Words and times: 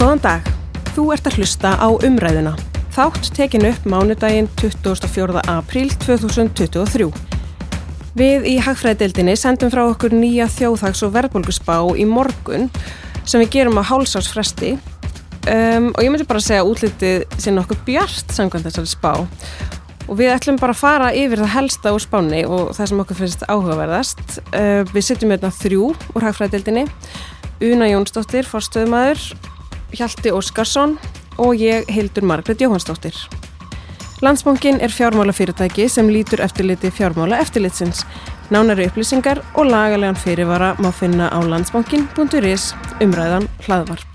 Góðan 0.00 0.20
dag. 0.24 0.46
Þú 0.94 1.02
ert 1.12 1.26
að 1.28 1.34
hlusta 1.36 1.70
á 1.76 1.88
umræðuna. 1.92 2.54
Þátt 2.94 3.26
tekin 3.36 3.66
upp 3.68 3.82
mánudaginn 3.84 4.46
24. 4.56 5.42
apríl 5.52 5.90
2023. 6.00 7.10
Við 8.16 8.46
í 8.48 8.54
Hagfræðdeildinni 8.64 9.34
sendum 9.36 9.68
frá 9.68 9.82
okkur 9.82 10.16
nýja 10.16 10.46
þjóðhags- 10.54 11.04
og 11.04 11.12
verðbólgusbá 11.18 11.76
í 12.00 12.08
morgun 12.08 12.70
sem 13.28 13.44
við 13.44 13.52
gerum 13.58 13.76
á 13.76 13.84
hálsársfresti 13.90 14.72
um, 14.78 15.92
og 15.92 16.00
ég 16.00 16.08
myndi 16.08 16.28
bara 16.32 16.46
segja 16.48 16.64
útlitið 16.64 17.28
sé 17.36 17.52
nokkuð 17.52 17.84
bjart 17.84 18.32
samkvæmt 18.32 18.70
þessari 18.70 18.88
spá 18.88 19.12
og 19.20 20.16
við 20.16 20.32
ætlum 20.32 20.56
bara 20.64 20.72
að 20.72 20.80
fara 20.80 21.12
yfir 21.12 21.44
það 21.44 21.54
helsta 21.58 21.92
úr 21.92 22.00
spáni 22.00 22.46
og 22.48 22.72
það 22.72 22.94
sem 22.94 23.04
okkur 23.04 23.20
finnst 23.20 23.44
áhugaverðast. 23.52 24.26
Uh, 24.48 24.80
við 24.96 25.10
sittum 25.12 25.36
hérna 25.36 25.52
þrjú 25.60 25.92
úr 25.92 26.30
Hagfræðdeildinni, 26.30 26.88
Una 27.68 27.92
Jónsdóttir, 27.92 28.48
forstöðumæður, 28.48 29.28
Hjalti 29.94 30.30
Óskarsson 30.32 30.98
og 31.38 31.54
ég 31.58 31.88
Hildur 31.90 32.24
Margret 32.24 32.60
Jóhannsdóttir. 32.60 33.14
Landsbankin 34.20 34.80
er 34.80 34.92
fjármálafyrirtæki 34.92 35.88
sem 35.88 36.08
lítur 36.08 36.42
eftirliti 36.44 36.90
fjármála 36.90 37.40
eftirlitsins. 37.40 38.04
Nánari 38.50 38.86
upplýsingar 38.90 39.40
og 39.54 39.66
lagalegan 39.70 40.16
fyrirvara 40.16 40.74
má 40.78 40.92
finna 40.92 41.30
á 41.32 41.38
landsbankin.is 41.40 42.74
umræðan 43.00 43.48
hlaðvarp. 43.64 44.06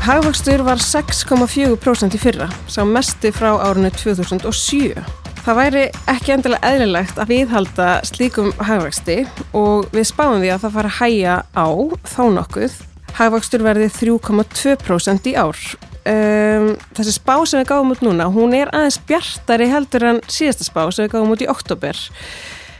Hagvöxtur 0.00 0.64
var 0.66 0.80
6,4% 0.82 2.16
í 2.16 2.18
fyrra, 2.18 2.50
sá 2.66 2.82
mesti 2.82 3.30
frá 3.30 3.52
árunni 3.62 3.92
2007. 3.94 5.19
Það 5.40 5.56
væri 5.56 5.82
ekki 6.10 6.32
endilega 6.34 6.68
eðlilegt 6.68 7.20
að 7.20 7.30
viðhalda 7.32 7.88
slíkum 8.04 8.50
hagvexti 8.60 9.22
og 9.56 9.86
við 9.94 10.04
spáum 10.10 10.42
því 10.42 10.50
að 10.52 10.64
það 10.66 10.74
fara 10.74 10.90
að 10.90 10.98
hæja 10.98 11.36
á 11.56 11.68
þá 12.12 12.22
nokkuð. 12.36 12.74
Hagvextur 13.16 13.64
verði 13.64 13.88
3,2% 13.96 15.30
í 15.32 15.34
ár. 15.40 15.62
Um, 16.10 16.70
þessi 16.96 17.16
spá 17.16 17.34
sem 17.48 17.60
við 17.62 17.70
gáum 17.72 17.92
út 17.92 18.04
núna, 18.04 18.28
hún 18.32 18.54
er 18.56 18.70
aðeins 18.76 19.00
bjartari 19.08 19.68
heldur 19.72 20.06
en 20.12 20.22
síðasta 20.28 20.68
spá 20.68 20.82
sem 20.92 21.06
við 21.06 21.16
gáum 21.16 21.32
út 21.32 21.44
í 21.44 21.48
oktober. 21.50 22.04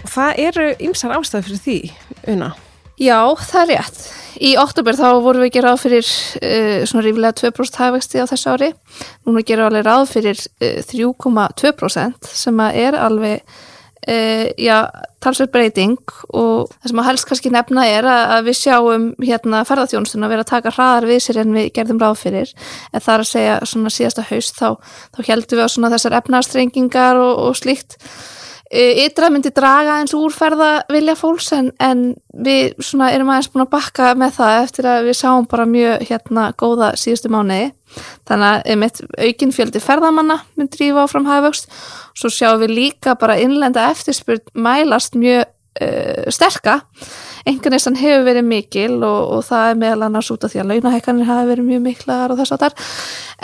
Það 0.08 0.42
eru 0.46 0.68
ymsar 0.88 1.16
ástæði 1.16 1.48
fyrir 1.48 1.64
því, 1.64 1.78
Una. 2.36 2.54
Já, 3.00 3.32
það 3.48 3.62
er 3.62 3.70
rétt. 3.70 4.00
Í 4.40 4.50
oktober 4.60 4.96
þá 4.96 5.06
vorum 5.24 5.44
við 5.46 5.58
ráð 5.64 5.82
fyrir 5.86 6.04
uh, 6.04 6.82
svona 6.88 7.04
rífilega 7.06 7.32
2% 7.40 7.80
hægvexti 7.80 8.20
á 8.20 8.28
þessu 8.28 8.52
ári. 8.52 8.70
Núna 9.24 9.42
gerum 9.44 9.64
við 9.64 9.70
alveg 9.70 9.86
ráð 9.86 10.04
fyrir 10.10 10.40
uh, 10.60 10.82
3,2% 10.84 12.28
sem 12.28 12.60
er 12.68 12.96
alveg, 13.00 13.54
uh, 14.04 14.44
já, 14.60 14.76
talsveit 15.24 15.52
breyting 15.54 15.96
og 16.28 16.68
það 16.74 16.92
sem 16.92 17.00
að 17.00 17.08
helst 17.08 17.28
kannski 17.30 17.52
nefna 17.54 17.86
er 17.88 18.08
að 18.10 18.50
við 18.50 18.58
sjáum 18.60 19.06
hérna 19.24 19.62
ferðarþjónustuna 19.68 20.28
að 20.28 20.34
vera 20.34 20.44
að 20.44 20.52
taka 20.52 20.74
hraðar 20.76 21.08
við 21.08 21.22
sér 21.24 21.40
en 21.40 21.56
við 21.56 21.70
gerðum 21.76 22.02
ráð 22.04 22.18
fyrir. 22.26 22.52
En 22.92 23.00
það 23.00 23.14
er 23.14 23.24
að 23.24 23.30
segja 23.32 23.56
svona 23.72 23.94
síðasta 23.96 24.26
haust 24.28 24.60
þá, 24.60 24.76
þá 25.16 25.24
heldum 25.32 25.56
við 25.56 25.64
á 25.64 25.72
svona 25.72 25.92
þessar 25.96 26.18
efnastrengingar 26.20 27.24
og, 27.24 27.32
og 27.48 27.58
slíkt 27.60 27.96
ytra 28.70 29.30
myndi 29.34 29.50
draga 29.50 29.96
eins 29.98 30.12
úr 30.14 30.30
ferða 30.30 30.84
vilja 30.92 31.16
fólks 31.18 31.48
en, 31.56 31.72
en 31.82 32.02
við 32.30 32.76
erum 32.78 33.32
aðeins 33.32 33.50
búin 33.50 33.64
að 33.64 33.72
bakka 33.72 34.12
með 34.18 34.36
það 34.36 34.58
eftir 34.62 34.86
að 34.86 35.08
við 35.08 35.16
sáum 35.18 35.48
bara 35.50 35.66
mjög 35.66 36.04
hérna 36.06 36.44
góða 36.54 36.92
síðustu 37.00 37.32
mánuði. 37.34 37.72
Þannig 38.30 38.46
að 38.46 38.68
einmitt 38.70 39.00
aukin 39.18 39.54
fjöldi 39.54 39.82
ferðamanna 39.82 40.36
myndi 40.54 40.76
drífa 40.76 41.02
áfram 41.02 41.26
hafugst 41.26 41.66
svo 42.14 42.30
sjáum 42.30 42.60
við 42.62 42.76
líka 42.76 43.16
bara 43.18 43.41
innlenda 43.42 43.88
eftirspurt 43.91 44.52
mælast 44.54 45.18
mjög 45.18 45.42
uh, 45.48 46.30
sterka. 46.30 46.78
Einhvern 47.42 47.75
veginn 47.75 47.98
hefur 47.98 48.22
verið 48.28 48.47
mikil 48.47 49.00
og, 49.00 49.34
og 49.34 49.44
það 49.48 49.72
er 49.72 49.82
meðal 49.82 50.06
annars 50.06 50.31
út 50.31 50.47
af 50.47 50.54
því 50.54 50.62
að 50.62 50.72
launahekkanir 50.76 51.26
hafa 51.26 51.50
verið 51.50 51.70
mjög 51.72 51.84
miklar 51.88 52.31
og 52.31 52.38
þess 52.38 52.54
að 52.54 52.69
þar 52.69 52.94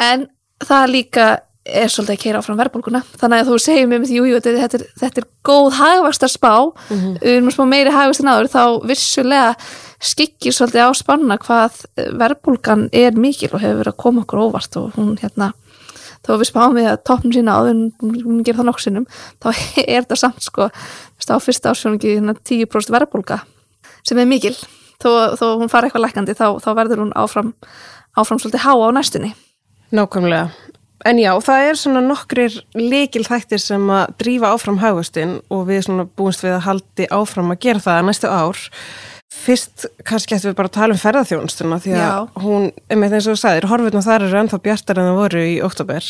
en 0.06 0.26
það 0.62 0.92
líka 0.92 1.26
er 1.66 1.90
svolítið 1.90 2.14
að 2.14 2.22
keira 2.22 2.40
áfram 2.40 2.58
verðbólguna. 2.60 3.02
Þannig 3.20 3.42
að 3.42 3.50
þú 3.50 3.58
segir 3.62 3.88
mér 3.90 4.00
með 4.02 4.10
því, 4.10 4.20
jújú, 4.20 4.40
þetta, 4.44 4.80
þetta 5.00 5.22
er 5.22 5.28
góð 5.46 5.68
hagvastar 5.80 6.32
spá 6.32 6.54
mm 6.54 6.96
-hmm. 6.96 7.18
við 7.22 7.36
erum 7.36 7.50
smá 7.50 7.64
meiri 7.66 7.92
hagvast 7.94 8.22
en 8.22 8.30
áður, 8.32 8.50
þá 8.54 8.64
vissulega 8.86 9.56
skikkir 10.00 10.52
svolítið 10.52 10.86
á 10.86 10.90
spanna 10.94 11.38
hvað 11.38 11.84
verðbólgan 11.96 12.88
er 12.92 13.16
mikil 13.16 13.50
og 13.52 13.60
hefur 13.60 13.80
verið 13.80 13.92
að 13.94 14.02
koma 14.02 14.22
okkur 14.22 14.42
óvart 14.44 14.76
og 14.76 14.92
hún 14.96 15.16
hérna 15.16 15.52
þá 16.26 16.32
við 16.36 16.48
spáum 16.50 16.76
við 16.76 16.88
að 16.90 17.02
toppnum 17.06 17.32
sína 17.32 17.56
áður 17.56 17.76
hún 18.00 18.42
gerir 18.44 18.58
það 18.58 18.68
nokk 18.68 18.82
sinnum, 18.82 19.06
þá 19.42 19.48
er 19.86 20.02
þetta 20.02 20.16
samt 20.16 20.42
sko, 20.42 20.68
á 20.70 21.36
fyrsta 21.38 21.72
ásjóningi 21.72 22.18
hérna, 22.18 22.34
10% 22.34 22.92
verðbólga 22.92 23.40
sem 24.06 24.18
er 24.18 24.28
mikil, 24.28 24.54
þó, 25.02 25.36
þó 25.38 25.46
hún 25.62 25.70
fara 25.72 25.88
eitthvað 25.88 26.06
lækandi 26.06 26.36
þá, 26.36 26.58
þá 26.62 26.70
verður 26.78 27.06
hún 27.06 27.14
áfram 27.16 27.54
áfram 28.16 28.40
svolítið 28.40 28.64
háa 28.64 28.88
á 28.88 28.90
næstunni. 28.96 29.34
Nákvæmlega 29.94 30.50
En 31.04 31.18
já, 31.20 31.34
það 31.44 31.66
er 31.68 31.76
svona 31.78 32.00
nokkrir 32.04 32.54
likil 32.78 33.24
þættir 33.26 33.60
sem 33.60 33.90
að 33.92 34.14
drífa 34.22 34.52
áfram 34.54 34.78
haugustinn 34.80 35.36
og 35.52 35.66
við 35.68 35.82
svona 35.84 36.06
búumst 36.08 36.44
við 36.44 36.56
að 36.56 36.64
haldi 36.70 37.08
áfram 37.12 37.52
að 37.52 37.60
gera 37.66 37.84
það 37.84 38.06
næstu 38.08 38.30
ár. 38.32 38.62
Fyrst 39.36 39.84
kannski 40.06 40.38
ættum 40.38 40.54
við 40.54 40.56
bara 40.56 40.70
að 40.70 40.78
tala 40.78 40.96
um 40.96 41.02
ferðarþjónustuna 41.02 41.80
því 41.84 41.92
að 41.98 42.06
já. 42.06 42.14
hún, 42.46 42.70
einmitt 42.88 43.12
eins 43.12 43.26
og 43.26 43.36
þú 43.36 43.42
sagðir, 43.42 43.66
horfurna 43.68 44.02
þar 44.06 44.24
eru 44.24 44.38
ennþá 44.40 44.60
bjartar 44.64 45.02
en 45.02 45.10
það 45.10 45.20
voru 45.20 45.42
í 45.44 45.58
oktober. 45.66 46.08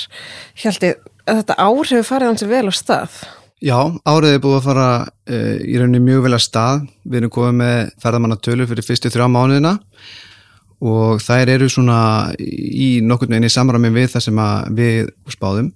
Hjaldi, 0.62 0.92
þetta 1.24 1.58
ár 1.58 1.90
hefur 1.90 2.06
farið 2.06 2.30
hansi 2.30 2.48
vel 2.52 2.62
á 2.70 2.74
stað. 2.76 3.18
Já, 3.64 3.78
árið 4.06 4.36
er 4.36 4.42
búið 4.44 4.58
að 4.60 4.66
fara 4.68 4.86
uh, 5.02 5.56
í 5.64 5.80
rauninni 5.80 6.04
mjög 6.04 6.26
vel 6.28 6.36
að 6.36 6.44
stað. 6.44 6.86
Við 7.08 7.22
erum 7.22 7.34
komið 7.34 7.58
með 7.64 7.76
ferðarmannatölu 8.04 8.68
fyrir 8.70 8.86
fyrstu 8.86 9.10
þrjá 9.10 9.26
mánuðina 9.32 9.74
og 9.80 10.25
þær 11.24 11.52
eru 11.54 11.68
svona 11.72 11.98
í 12.36 13.00
nokkurnu 13.00 13.38
einni 13.38 13.48
samræmi 13.52 13.90
við 13.94 14.10
það 14.12 14.26
sem 14.26 14.40
við 14.76 15.12
spáðum 15.32 15.70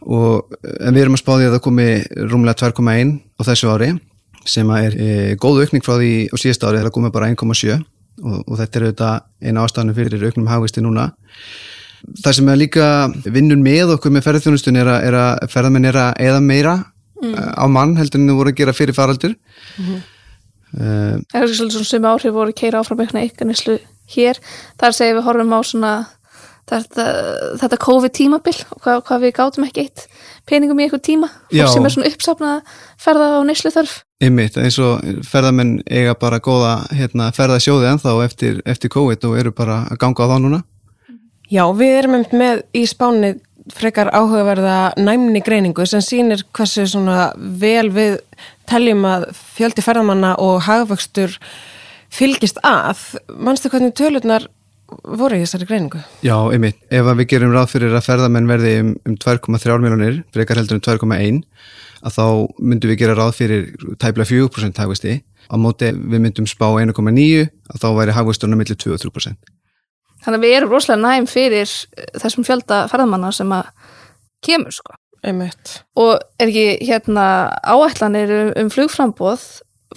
og 0.00 0.54
við 0.62 1.02
erum 1.02 1.18
að 1.18 1.22
spáði 1.22 1.48
að 1.48 1.56
það 1.56 1.64
komi 1.66 1.88
rúmlega 2.30 2.70
2,1 2.72 3.18
á 3.36 3.42
þessu 3.44 3.72
ári 3.74 3.90
sem 4.48 4.70
er 4.72 4.94
e, 4.96 5.08
góð 5.40 5.66
aukning 5.66 5.84
frá 5.84 5.98
því 5.98 6.12
á 6.32 6.36
síðast 6.40 6.64
ári 6.64 6.80
það 6.80 6.94
komi 6.94 7.10
bara 7.12 7.28
1,7 7.28 7.74
og, 7.76 8.38
og 8.46 8.54
þetta 8.60 8.78
er 8.78 8.86
auðvitað 8.86 9.18
eina 9.44 9.66
ástafnu 9.66 9.96
fyrir 9.96 10.24
auknum 10.24 10.48
hagvisti 10.48 10.84
núna 10.84 11.10
það 12.24 12.38
sem 12.38 12.48
er 12.48 12.60
líka 12.60 12.86
vinnun 13.26 13.64
með 13.64 13.96
okkur 13.98 14.14
með 14.14 14.24
ferðarþjónustun 14.28 14.80
er 14.80 14.88
að, 14.88 15.04
er 15.10 15.18
að 15.20 15.52
ferðarmenn 15.52 15.90
er 15.90 16.00
að 16.00 16.24
eða 16.30 16.40
meira 16.44 16.74
mm. 17.20 17.36
á 17.60 17.64
mann 17.68 17.96
heldur 18.00 18.22
en 18.22 18.32
þú 18.32 18.38
voru 18.40 18.54
að 18.54 18.62
gera 18.62 18.76
fyrir 18.76 18.96
faraldur 18.96 19.36
mm 19.36 19.84
-hmm. 19.84 20.00
Uh, 20.76 21.18
það 21.32 21.42
er 21.42 21.52
svolítið 21.54 21.76
svona 21.78 21.90
sem 21.90 22.08
áhrif 22.12 22.36
voru 22.36 22.54
að 22.54 22.60
keira 22.62 22.82
áfram 22.82 23.04
eitthvað 23.04 23.24
eitthvað 23.26 23.80
hér. 24.14 24.42
Þar 24.80 24.96
segir 24.96 25.18
við 25.18 25.26
horfum 25.26 25.56
á 25.56 25.60
svona 25.66 25.94
þetta, 26.70 27.06
þetta 27.62 27.80
COVID 27.86 28.14
tímabil 28.14 28.56
og 28.70 28.84
hvað, 28.84 29.02
hvað 29.08 29.24
við 29.24 29.34
gátum 29.38 29.66
ekki 29.66 29.86
eitt 29.86 30.06
peningum 30.50 30.78
í 30.80 30.86
eitthvað 30.86 31.06
tíma. 31.08 31.32
Og 31.50 31.74
sem 31.74 31.86
er 31.86 31.94
svona 31.94 32.12
uppsapnað 32.12 32.78
ferða 33.00 33.34
á 33.38 33.40
neyslu 33.46 33.74
þörf 33.74 33.98
Ymmiðt, 34.20 34.58
eins 34.60 34.76
og 34.84 35.04
ferðamenn 35.24 35.78
eiga 35.88 36.12
bara 36.20 36.42
góða 36.44 36.74
hérna, 36.92 37.30
ferðasjóði 37.32 37.86
ennþá 37.88 38.12
eftir, 38.26 38.58
eftir 38.68 38.92
COVID 38.92 39.22
og 39.30 39.38
eru 39.40 39.52
bara 39.56 39.78
að 39.88 40.00
ganga 40.02 40.26
á 40.28 40.30
þá 40.34 40.34
núna. 40.44 40.58
Já, 41.48 41.62
við 41.72 41.94
erum 42.02 42.18
með 42.36 42.60
í 42.76 42.82
spáni 42.86 43.32
frekar 43.72 44.10
áhugaverða 44.12 44.92
næmni 45.00 45.40
greiningu 45.44 45.86
sem 45.88 46.04
sýnir 46.04 46.44
hversu 46.52 46.84
svona 46.90 47.30
vel 47.36 47.88
við 47.94 48.18
teljum 48.70 49.04
að 49.08 49.28
fjöldi 49.34 49.84
ferðamanna 49.84 50.36
og 50.42 50.62
hagvöxtur 50.66 51.36
fylgist 52.10 52.60
að. 52.66 53.02
Manstu 53.36 53.70
hvernig 53.72 53.94
tölurnar 53.98 54.48
voru 55.04 55.38
í 55.38 55.44
þessari 55.44 55.68
greiningu? 55.68 56.00
Já, 56.26 56.36
einmitt. 56.50 56.80
Ef 56.90 57.06
við 57.20 57.28
gerum 57.34 57.54
ráð 57.54 57.74
fyrir 57.74 57.94
að 57.94 58.06
ferðamenn 58.08 58.48
verði 58.50 58.72
um, 58.82 58.94
um 59.06 59.16
2,3 59.20 59.78
miljonir, 59.82 60.22
frekar 60.34 60.60
heldur 60.60 60.80
um 60.80 60.84
2,1 60.86 61.42
að 62.00 62.16
þá 62.16 62.26
myndum 62.64 62.90
við 62.90 63.00
gera 63.02 63.16
ráð 63.18 63.34
fyrir 63.36 63.66
tæpla 64.00 64.26
4% 64.28 64.82
hagvöxti. 64.82 65.18
Á 65.50 65.54
móti 65.60 65.90
við 65.92 66.22
myndum 66.22 66.46
spá 66.48 66.68
1,9 66.80 66.94
að 66.94 67.82
þá 67.82 67.88
væri 67.98 68.16
hagvöxturna 68.16 68.58
millir 68.58 68.78
2-3%. 68.80 69.36
Þannig 70.20 70.38
að 70.38 70.44
við 70.44 70.56
erum 70.56 70.74
rosalega 70.74 71.00
næm 71.02 71.28
fyrir 71.30 71.70
þessum 72.20 72.44
fjölda 72.46 72.84
ferðamanna 72.92 73.32
sem 73.34 73.52
að 73.56 73.70
kemur 74.44 74.74
sko. 74.74 74.99
Einmitt. 75.26 75.82
og 76.00 76.20
er 76.40 76.48
ekki 76.48 76.86
hérna 76.88 77.24
áætlanir 77.66 78.32
um, 78.32 78.52
um 78.56 78.70
flugframbóð 78.72 79.42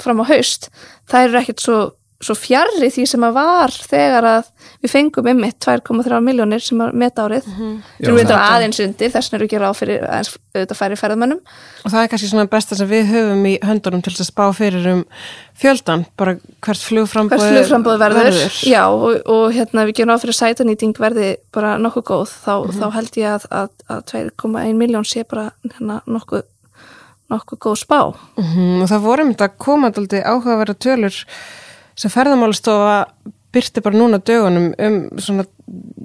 fram 0.02 0.24
á 0.24 0.25
haust, 0.28 0.70
það 1.10 1.28
eru 1.28 1.40
ekkert 1.40 1.64
svo, 1.64 1.78
svo 2.25 2.36
fjarrri 2.38 2.90
því 2.94 3.06
sem 3.10 3.25
að 3.28 3.36
var 3.38 3.74
þegar 3.74 4.28
að 4.30 4.50
við 4.84 4.92
fengum 4.92 5.30
ymmit 5.34 5.58
2,3 5.64 6.20
miljónir 6.24 6.64
sem 6.64 6.81
er 6.84 6.94
metárið 7.04 7.48
mm 7.48 7.56
-hmm. 7.60 7.78
sem 8.00 8.16
við 8.16 8.24
þetta 8.24 8.42
aðeins 8.50 8.80
undir, 8.84 9.12
þess 9.14 9.31
vegna 9.31 9.40
eru 9.40 9.48
ekki 9.48 9.62
ráð 9.64 9.80
fyrir 9.80 10.06
aðeins 10.08 10.31
auðvitað 10.54 10.80
færi 10.81 11.00
ferðamönnum 11.00 11.42
og 11.84 11.92
það 11.92 12.02
er 12.02 12.12
kannski 12.12 12.30
svona 12.30 12.50
besta 12.52 12.75
sem 12.75 12.90
við 12.90 13.10
höfum 13.14 13.46
í 13.46 13.56
höndunum 13.64 14.04
til 14.04 14.14
að 14.14 14.30
spá 14.30 14.46
fyrir 14.54 14.88
um 14.94 15.04
fjöldan 15.54 16.06
bara 16.18 16.38
hvert 16.62 16.81
flugframbóð, 16.81 18.00
verður, 18.00 18.31
verður. 18.31 18.56
Já, 18.68 18.84
og, 18.90 19.22
og 19.30 19.54
hérna 19.54 19.86
við 19.86 20.00
gerum 20.00 20.14
ráð 20.14 20.26
fyrir 20.26 20.40
sætanýting 20.40 20.98
verði 21.00 21.36
bara 21.54 21.78
nokkuð 21.78 22.04
góð, 22.04 22.34
þá, 22.46 22.54
mm 22.56 22.69
-hmm. 22.69 22.80
þá 22.80 22.88
held 22.98 23.18
ég 23.18 23.30
að, 23.30 23.46
að, 23.52 23.69
að 23.88 24.02
2,1 24.42 24.74
miljón 24.74 25.06
sé 25.06 25.24
bara 25.24 25.52
hérna 25.64 26.02
nokkuð 26.06 26.44
nokkuð 27.31 27.60
góð 27.60 27.78
spá. 27.81 28.00
Mm, 28.38 28.81
og 28.84 28.90
það 28.92 29.06
voru 29.08 29.26
myndið 29.28 29.48
að 29.48 29.60
koma 29.66 29.92
aldrei 29.94 30.22
áhugaverða 30.22 30.76
tölur 30.86 31.19
sem 31.95 32.12
ferðamálastofa 32.13 32.95
byrti 33.54 33.84
bara 33.86 34.00
núna 34.00 34.18
dögunum 34.25 34.72
um 34.81 34.95
svona, 35.22 35.45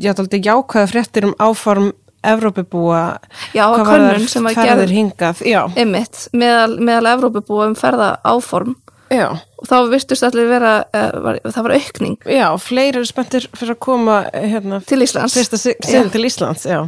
já, 0.01 0.13
aldrei 0.15 0.41
jákvæða 0.45 0.91
fréttir 0.93 1.25
um 1.31 1.35
áform 1.41 1.93
Evrópubúa 2.29 3.19
Já, 3.55 3.63
að 3.69 3.77
hvað 3.79 3.87
varðar 3.89 4.17
könnun 4.19 4.29
sem 4.33 4.47
að 4.51 4.57
ferðir 4.59 4.91
hingað, 4.97 5.43
já, 5.47 5.61
ymmit 5.79 6.25
meðal, 6.35 6.75
meðal 6.83 7.13
Evrópubúa 7.15 7.69
um 7.71 7.77
ferða 7.79 8.09
áform 8.27 8.75
já, 9.09 9.29
og 9.39 9.69
þá 9.71 9.77
virtust 9.93 10.27
allir 10.27 10.49
vera, 10.51 10.73
uh, 10.93 11.13
var, 11.25 11.39
það 11.47 11.63
var 11.69 11.77
aukning 11.79 12.17
já, 12.27 12.47
fleiri 12.61 12.99
eru 13.01 13.09
spenntir 13.09 13.47
fyrir 13.57 13.77
að 13.77 13.81
koma 13.87 14.19
hérna, 14.35 14.83
til 14.85 14.99
Íslands 15.07 15.39
fyrsta 15.39 15.61
si- 15.63 15.77
sinn 15.87 16.11
til 16.13 16.27
Íslands, 16.29 16.67
já. 16.69 16.83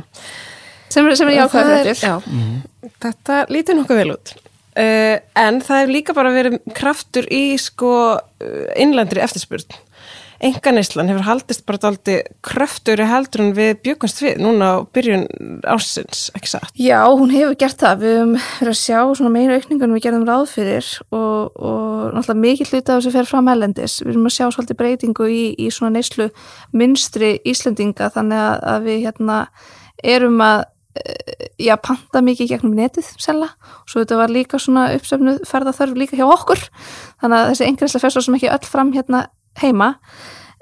sem 0.90 1.06
er, 1.06 1.16
sem 1.16 1.30
er 1.30 1.38
jákvæða 1.44 1.64
Það 1.70 1.80
fréttir. 1.86 2.04
já. 2.04 2.90
Þetta 3.00 3.38
lítur 3.54 3.78
nokkuð 3.78 4.02
vel 4.02 4.12
út. 4.18 4.34
Uh, 4.80 5.20
en 5.36 5.60
það 5.60 5.82
hefur 5.82 5.94
líka 5.98 6.16
bara 6.16 6.32
verið 6.32 6.58
kraftur 6.76 7.28
í 7.28 7.44
sko 7.60 7.92
uh, 8.16 8.66
innlandri 8.80 9.20
eftirspurn. 9.24 9.78
Enganeyslan 10.40 11.10
hefur 11.10 11.26
haldist 11.26 11.66
bara 11.68 11.80
daldi 11.82 12.14
kraftur 12.46 13.00
í 13.02 13.04
heldur 13.04 13.42
en 13.44 13.50
við 13.56 13.74
bjökumst 13.84 14.22
við 14.24 14.38
núna 14.40 14.70
á 14.72 14.76
byrjun 14.88 15.26
ársins, 15.68 16.30
ekki 16.32 16.48
satt? 16.54 16.70
Já, 16.80 17.02
hún 17.12 17.32
hefur 17.34 17.58
gert 17.60 17.76
það. 17.82 18.00
Við 18.00 18.16
höfum 18.16 18.32
verið 18.38 18.72
að 18.72 18.78
sjá 18.80 19.00
svona 19.18 19.32
meira 19.34 19.58
aukningun 19.60 19.92
við 19.98 20.04
gerðum 20.06 20.24
ráð 20.30 20.46
fyrir 20.54 20.88
og, 21.12 21.60
og 21.60 22.16
náttúrulega 22.16 22.44
mikið 22.46 22.72
hluti 22.72 22.80
af 22.80 23.02
þessu 23.02 23.14
fer 23.18 23.28
fram 23.28 23.52
ellendis. 23.52 23.98
Við 24.00 24.14
erum 24.14 24.30
að 24.30 24.36
sjá 24.38 24.46
svolítið 24.46 24.80
breytingu 24.80 25.28
í, 25.28 25.44
í 25.60 25.68
svona 25.76 25.92
neyslu 25.98 26.30
minstri 26.72 27.34
Íslendinga 27.52 28.08
þannig 28.16 28.44
að, 28.46 28.56
að 28.72 28.88
við 28.88 29.04
hérna 29.10 29.40
erum 30.16 30.40
að 30.40 30.64
eh, 30.64 30.70
já, 31.60 31.76
panta 31.82 32.22
mikið 32.24 32.54
gegnum 32.54 32.74
netið 32.74 33.06
og 33.30 33.46
svo 33.86 34.02
þetta 34.02 34.18
var 34.18 34.32
líka 34.32 34.58
svona 34.58 34.88
uppsöfnuð 34.96 35.44
ferðarþörf 35.48 35.96
líka 35.98 36.18
hjá 36.18 36.26
okkur. 36.26 36.62
Þannig 37.22 37.38
að 37.38 37.52
þessi 37.52 38.00
fer 38.02 38.14
svo 38.14 38.24
sem 38.24 38.36
ekki 38.38 38.50
öll 38.50 38.66
fram 38.66 38.92
hérna 38.92 39.26
heima. 39.60 39.94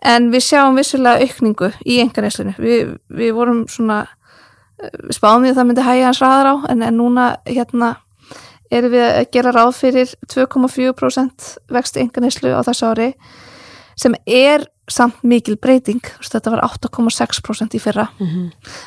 En 0.05 0.31
við 0.31 0.45
sjáum 0.47 0.77
vissulega 0.79 1.25
aukningu 1.25 1.73
í 1.85 1.99
einhverjuslinu. 2.05 2.55
Við, 2.61 2.93
við 3.09 3.33
vorum 3.35 3.65
svona 3.71 4.05
við 4.79 5.17
spáðum 5.17 5.47
því 5.47 5.51
að 5.53 5.59
það 5.59 5.69
myndi 5.69 5.87
hægja 5.87 6.07
hans 6.07 6.21
raðar 6.23 6.51
á 6.53 6.55
en, 6.71 6.85
en 6.87 6.99
núna 6.99 7.25
hérna 7.49 7.97
erum 8.71 8.93
við 8.93 9.05
að 9.07 9.31
gera 9.35 9.55
ráð 9.57 9.73
fyrir 9.79 10.13
2,4% 10.31 11.49
vexti 11.75 12.05
enganislu 12.05 12.53
á 12.55 12.63
þessu 12.67 12.91
ári 12.93 13.09
sem 13.99 14.15
er 14.25 14.67
samt 14.89 15.21
mikil 15.27 15.59
breyting, 15.61 16.01
þetta 16.25 16.55
var 16.55 16.63
8,6% 16.65 17.77
í 17.77 17.81
fyrra. 17.83 18.07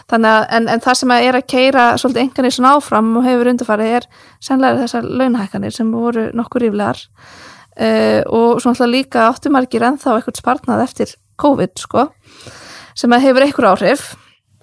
Þannig 0.10 0.32
að 0.32 0.46
en, 0.58 0.68
en 0.74 0.82
það 0.82 0.98
sem 0.98 1.14
að 1.14 1.28
er 1.28 1.38
að 1.38 1.48
keira 1.54 1.86
svolítið 2.02 2.24
enganislun 2.24 2.70
áfram 2.72 3.12
og 3.20 3.28
hefur 3.28 3.52
undarfarið 3.52 3.96
er 4.00 4.08
sennilega 4.42 4.82
þessar 4.82 5.10
launahækkanir 5.22 5.76
sem 5.76 5.92
voru 5.94 6.30
nokkur 6.34 6.66
ríflegar. 6.66 7.04
Uh, 7.72 8.22
og 8.28 8.60
svona 8.60 8.74
alltaf 8.74 8.90
líka 8.90 9.28
áttumargir 9.30 9.86
ennþá 9.88 10.18
eitthvað 10.18 10.42
spartnað 10.42 10.82
eftir 10.84 11.14
COVID 11.40 11.80
sko 11.80 12.10
sem 12.98 13.14
að 13.16 13.28
hefur 13.30 13.46
einhver 13.46 13.70
áhrif. 13.70 14.08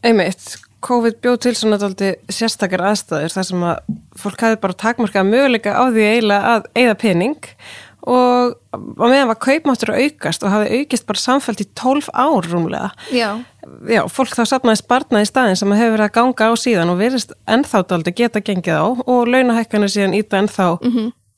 Einmitt, 0.04 0.58
COVID 0.84 1.16
bjóð 1.24 1.38
til 1.42 1.54
svona 1.58 1.78
daldi 1.80 2.12
sérstakar 2.30 2.84
aðstæður 2.90 3.32
þar 3.34 3.46
sem 3.48 3.64
að 3.66 3.94
fólk 4.20 4.44
hafi 4.44 4.60
bara 4.62 4.76
takmarkað 4.84 5.30
möguleika 5.30 5.72
á 5.74 5.88
því 5.88 6.04
eiginlega 6.12 6.52
að 6.52 6.68
eigða 6.76 6.98
pening. 7.00 7.38
og 7.40 7.87
á 8.16 9.04
meðan 9.04 9.30
var 9.30 9.40
kaupmáttur 9.42 9.92
að 9.92 10.06
aukast 10.06 10.44
og 10.46 10.54
hafi 10.54 10.80
aukist 10.80 11.06
bara 11.08 11.20
samfælt 11.20 11.62
í 11.64 11.68
12 11.76 12.08
ár 12.14 12.48
rúmlega. 12.48 12.90
Já, 13.12 13.30
Já, 13.88 14.02
fólk 14.10 14.32
þá 14.36 14.44
sapnaði 14.48 14.80
spartnaði 14.80 15.28
staðin 15.28 15.58
sem 15.58 15.72
hefur 15.76 15.94
verið 15.96 16.06
að 16.06 16.14
ganga 16.16 16.48
á 16.48 16.52
síðan 16.58 16.92
og 16.92 17.00
verist 17.00 17.34
ennþá 17.50 17.82
daldi 17.90 18.14
geta 18.16 18.40
gengið 18.44 18.80
á 18.80 18.86
og 18.86 19.28
launahækkanir 19.28 19.92
síðan 19.92 20.16
íta 20.16 20.40
ennþá 20.40 20.68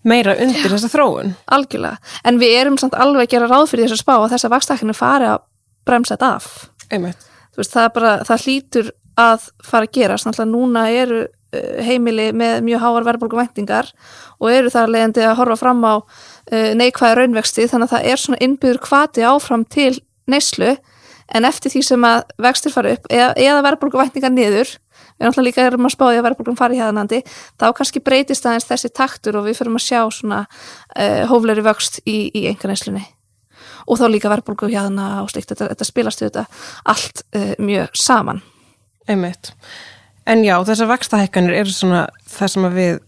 meira 0.07 0.37
undir 0.41 0.73
þessa 0.73 0.91
þróun. 0.93 1.35
algjörlega. 1.47 1.99
En 2.25 2.39
við 2.41 2.57
erum 2.61 2.79
samt 2.79 2.95
alveg 2.95 3.27
að 3.27 3.33
gera 3.35 3.51
ráð 3.51 3.67
fyrir 3.73 3.89
þess 3.89 3.99
að 3.99 4.05
spá 4.05 4.15
að 4.19 4.31
þessa 4.35 4.53
vakstæknir 4.55 4.97
fari 4.97 5.29
að 5.33 5.43
bremsa 5.89 6.17
þetta 6.17 6.31
af. 6.37 6.49
Veist, 7.57 7.75
það 7.75 7.93
bara, 7.95 8.15
það 8.25 8.47
hlýtur 8.47 8.91
að 9.21 9.51
fara 9.67 9.89
að 9.89 9.95
gerast. 9.99 10.27
Náttúrulega 10.27 10.53
núna 10.55 10.87
eru 10.95 11.21
uh, 11.27 11.83
heimili 11.85 12.31
með 12.33 12.63
mjög 12.69 12.85
háar 12.85 13.09
verðbólgu 13.11 13.41
væntingar 13.41 13.91
og 14.39 14.53
eru 14.53 14.73
þar 14.73 14.95
leiðandi 14.95 15.27
að 15.27 15.39
horfa 15.43 15.59
fram 15.61 15.83
á 15.85 15.95
neikvæða 16.51 17.19
raunvexti 17.19 17.69
þannig 17.71 17.89
að 17.89 17.95
það 17.95 18.07
er 18.11 18.23
svona 18.23 18.41
innbyður 18.47 18.81
kvati 18.87 19.27
áfram 19.27 19.65
til 19.71 19.93
neyslu 20.31 20.77
en 21.31 21.47
eftir 21.47 21.73
því 21.75 21.83
sem 21.87 22.07
að 22.07 22.33
vextir 22.43 22.75
fara 22.75 22.95
upp 22.97 23.11
eða, 23.11 23.33
eða 23.39 23.65
verðbólgu 23.69 24.01
væntingar 24.01 24.33
niður 24.35 24.73
við 25.21 25.29
náttúrulega 25.29 25.47
líka 25.47 25.67
erum 25.69 25.87
að 25.87 25.95
spáði 25.95 26.19
að 26.19 26.27
verðbólgum 26.27 26.59
fari 26.59 26.81
hérðanandi 26.81 27.21
þá 27.61 27.67
kannski 27.77 28.03
breytist 28.05 28.47
aðeins 28.49 28.69
þessi 28.69 28.91
taktur 28.97 29.39
og 29.39 29.47
við 29.47 29.61
fyrir 29.61 29.77
að 29.77 29.85
sjá 29.85 30.01
svona 30.17 30.41
uh, 30.47 31.23
hófleri 31.31 31.65
vöxt 31.67 32.01
í, 32.09 32.31
í 32.33 32.47
enganeyslunni 32.51 33.05
og 33.87 34.01
þá 34.01 34.07
líka 34.11 34.33
verðbólgu 34.33 34.71
hérna 34.71 35.21
og 35.23 35.31
slikt, 35.33 35.53
þetta, 35.53 35.71
þetta 35.75 35.89
spilast 35.89 36.23
við 36.23 36.31
þetta 36.31 36.45
allt 36.93 37.23
uh, 37.37 37.55
mjög 37.59 37.97
saman. 37.99 38.43
Einmitt. 39.11 39.53
En 40.29 40.45
já, 40.47 40.55
þessar 40.69 40.91
vakstahækkanir 40.93 41.57
eru 41.63 41.73
svona 41.75 42.05
það 42.31 42.53
sem 42.55 42.69
við 42.77 43.01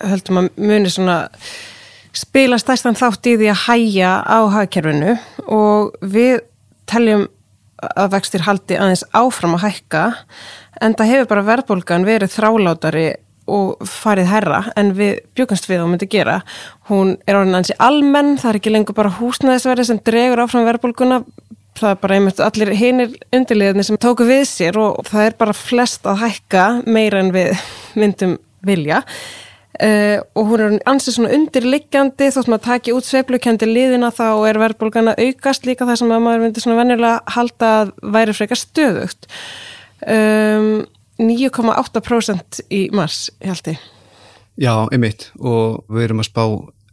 höldum 0.00 0.40
að 0.40 0.50
muni 0.56 0.92
svona 0.92 1.18
spila 2.16 2.58
stærstan 2.60 2.98
þátt 2.98 3.28
í 3.30 3.36
því 3.40 3.50
að 3.52 3.64
hæja 3.66 4.12
á 4.26 4.38
hagkerfinu 4.54 5.16
og 5.46 5.94
við 6.02 6.40
teljum 6.90 7.28
að 7.80 8.12
vextir 8.16 8.44
haldi 8.44 8.76
aðeins 8.76 9.06
áfram 9.16 9.56
að 9.56 9.66
hækka 9.68 10.04
en 10.84 10.96
það 10.98 11.12
hefur 11.14 11.30
bara 11.32 11.46
verðbólgan 11.48 12.06
verið 12.08 12.34
þrálátari 12.34 13.08
og 13.50 13.80
farið 13.88 14.28
herra 14.30 14.60
en 14.78 14.92
við 14.94 15.22
bjökumst 15.34 15.66
við 15.66 15.82
og 15.82 15.88
myndi 15.90 16.06
gera. 16.10 16.40
Hún 16.90 17.16
er 17.26 17.38
orðin 17.40 17.58
ansi 17.58 17.74
almenn, 17.82 18.36
það 18.38 18.50
er 18.52 18.58
ekki 18.60 18.74
lengur 18.74 18.98
bara 18.98 19.14
húsnæðisverði 19.16 19.86
sem 19.88 20.02
dregur 20.06 20.44
áfram 20.44 20.68
verðbólguna 20.68 21.22
það 21.80 21.92
er 21.94 22.00
bara 22.02 22.16
einmitt 22.18 22.42
allir 22.44 22.72
hinir 22.76 23.14
undirliðinni 23.34 23.84
sem 23.86 23.98
tóku 24.00 24.26
við 24.28 24.44
sér 24.50 24.78
og 24.80 25.06
það 25.08 25.26
er 25.26 25.36
bara 25.40 25.56
flest 25.56 26.08
að 26.08 26.24
hækka 26.24 26.64
meira 26.86 27.22
en 27.22 27.32
við 27.34 27.54
myndum 27.98 28.36
vilja 28.66 29.02
uh, 29.84 30.18
og 30.38 30.50
hún 30.50 30.64
er 30.64 30.76
ansið 30.90 31.16
svona 31.16 31.32
undirliggjandi 31.36 32.30
þótt 32.34 32.50
maður 32.52 32.66
taki 32.66 32.94
út 32.96 33.08
sveiflukjöndi 33.08 33.68
liðina 33.68 34.12
þá 34.14 34.28
er 34.50 34.60
verðbólgan 34.62 35.12
að 35.12 35.22
aukast 35.26 35.68
líka 35.68 35.88
það 35.88 36.02
sem 36.02 36.14
að 36.14 36.24
maður 36.26 36.44
myndi 36.44 36.64
svona 36.64 36.80
venjulega 36.82 37.36
halda 37.36 37.70
að 37.80 37.94
væri 38.16 38.36
frekar 38.36 38.60
stöðugt. 38.60 39.30
Um, 40.06 40.70
9,8% 41.20 42.62
í 42.72 42.86
mars, 42.96 43.26
held 43.44 43.74
ég. 43.74 43.80
Já, 44.60 44.72
einmitt. 44.92 45.30
Og 45.40 45.82
við 45.92 46.08
erum 46.08 46.22
að 46.22 46.30
spá 46.30 46.44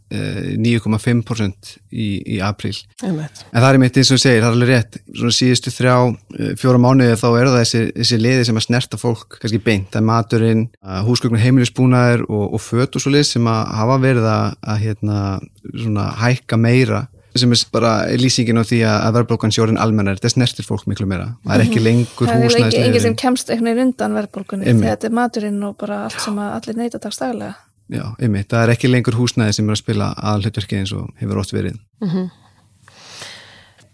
9,5% 0.08 1.74
í, 1.92 2.06
í 2.36 2.38
apríl. 2.44 2.72
Einmitt. 3.04 3.42
En 3.52 3.60
það 3.60 3.68
er 3.68 3.78
einmitt 3.78 3.98
eins 4.00 4.12
og 4.14 4.22
segir, 4.22 4.40
það 4.40 4.48
er 4.48 4.56
alveg 4.56 4.70
rétt, 4.72 4.96
svona 5.12 5.36
síðustu 5.36 5.72
þrjá, 5.74 5.96
eh, 6.38 6.54
fjóra 6.60 6.80
mánuði 6.80 7.18
þá 7.20 7.26
eru 7.28 7.52
það 7.52 7.60
þessi, 7.60 7.82
þessi 7.98 8.20
liði 8.22 8.46
sem 8.48 8.60
að 8.60 8.66
snerta 8.68 9.00
fólk 9.00 9.36
kannski 9.42 9.60
beint, 9.66 9.90
það 9.92 10.00
er 10.00 10.08
maturinn, 10.08 10.64
húsgögnar 11.08 11.44
heimilisbúnaðir 11.44 12.24
og, 12.28 12.46
og 12.56 12.64
föt 12.64 12.96
og 12.96 13.04
svo 13.04 13.12
lið 13.12 13.28
sem 13.28 13.52
að 13.52 13.60
hafa 13.82 14.00
verið 14.06 14.32
að, 14.32 14.74
hérna, 14.86 15.20
svona 15.68 16.10
hækka 16.24 16.60
meira. 16.60 17.04
Sem 17.38 17.52
er 17.54 17.60
bara 17.70 17.92
lýsingin 18.18 18.58
á 18.58 18.66
því 18.66 18.80
að 18.88 19.12
verðbólkan 19.14 19.52
sjórin 19.54 19.78
almennar, 19.78 20.16
þetta 20.18 20.32
snertir 20.32 20.66
fólk 20.66 20.88
miklu 20.90 21.06
meira. 21.06 21.28
Það 21.44 21.54
er 21.54 21.64
ekki 21.68 21.82
lengur 21.84 22.26
Það 22.32 22.46
er 22.48 22.56
ekki 22.64 22.80
enginn 22.82 23.04
sem 23.04 23.18
kemst 23.20 23.52
einhvern 23.52 23.68
veginn 23.76 23.92
undan 23.92 24.16
þegar 24.16 24.96
þetta 24.96 25.10
er 25.10 25.16
maturinn 25.20 25.62
og 25.68 25.76
bara 25.78 26.06
allt 26.08 26.24
sem 26.24 26.40
allir 26.42 26.80
neyta 26.80 26.98
dagstaglega. 26.98 27.54
Já, 27.88 28.04
einmitt, 28.20 28.50
það 28.50 28.66
er 28.66 28.74
ekki 28.74 28.90
lengur 28.90 29.16
húsnæði 29.16 29.54
sem 29.56 29.68
er 29.68 29.76
að 29.76 29.80
spila 29.80 30.10
aðalhutverkið 30.20 30.82
eins 30.82 30.92
og 30.96 31.08
hefur 31.22 31.40
oft 31.40 31.54
verið 31.56 31.78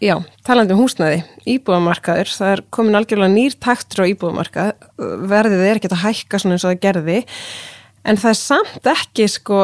Já, 0.02 0.18
talandi 0.44 0.74
um 0.74 0.82
húsnæði, 0.82 1.20
íbúðamarkaður, 1.48 2.32
það 2.34 2.50
er 2.50 2.62
komin 2.74 2.98
algjörlega 2.98 3.30
nýr 3.30 3.54
taktur 3.62 4.02
á 4.04 4.10
íbúðamarkað, 4.10 4.72
verðið 5.30 5.62
er 5.64 5.78
ekkert 5.78 5.94
að 5.94 6.02
hækka 6.02 6.40
svona 6.42 6.58
eins 6.58 6.66
og 6.66 6.72
það 6.74 6.82
gerði, 6.82 7.16
en 8.04 8.20
það 8.20 8.32
er 8.32 8.38
samt 8.40 8.90
ekki, 8.90 9.28
sko, 9.30 9.60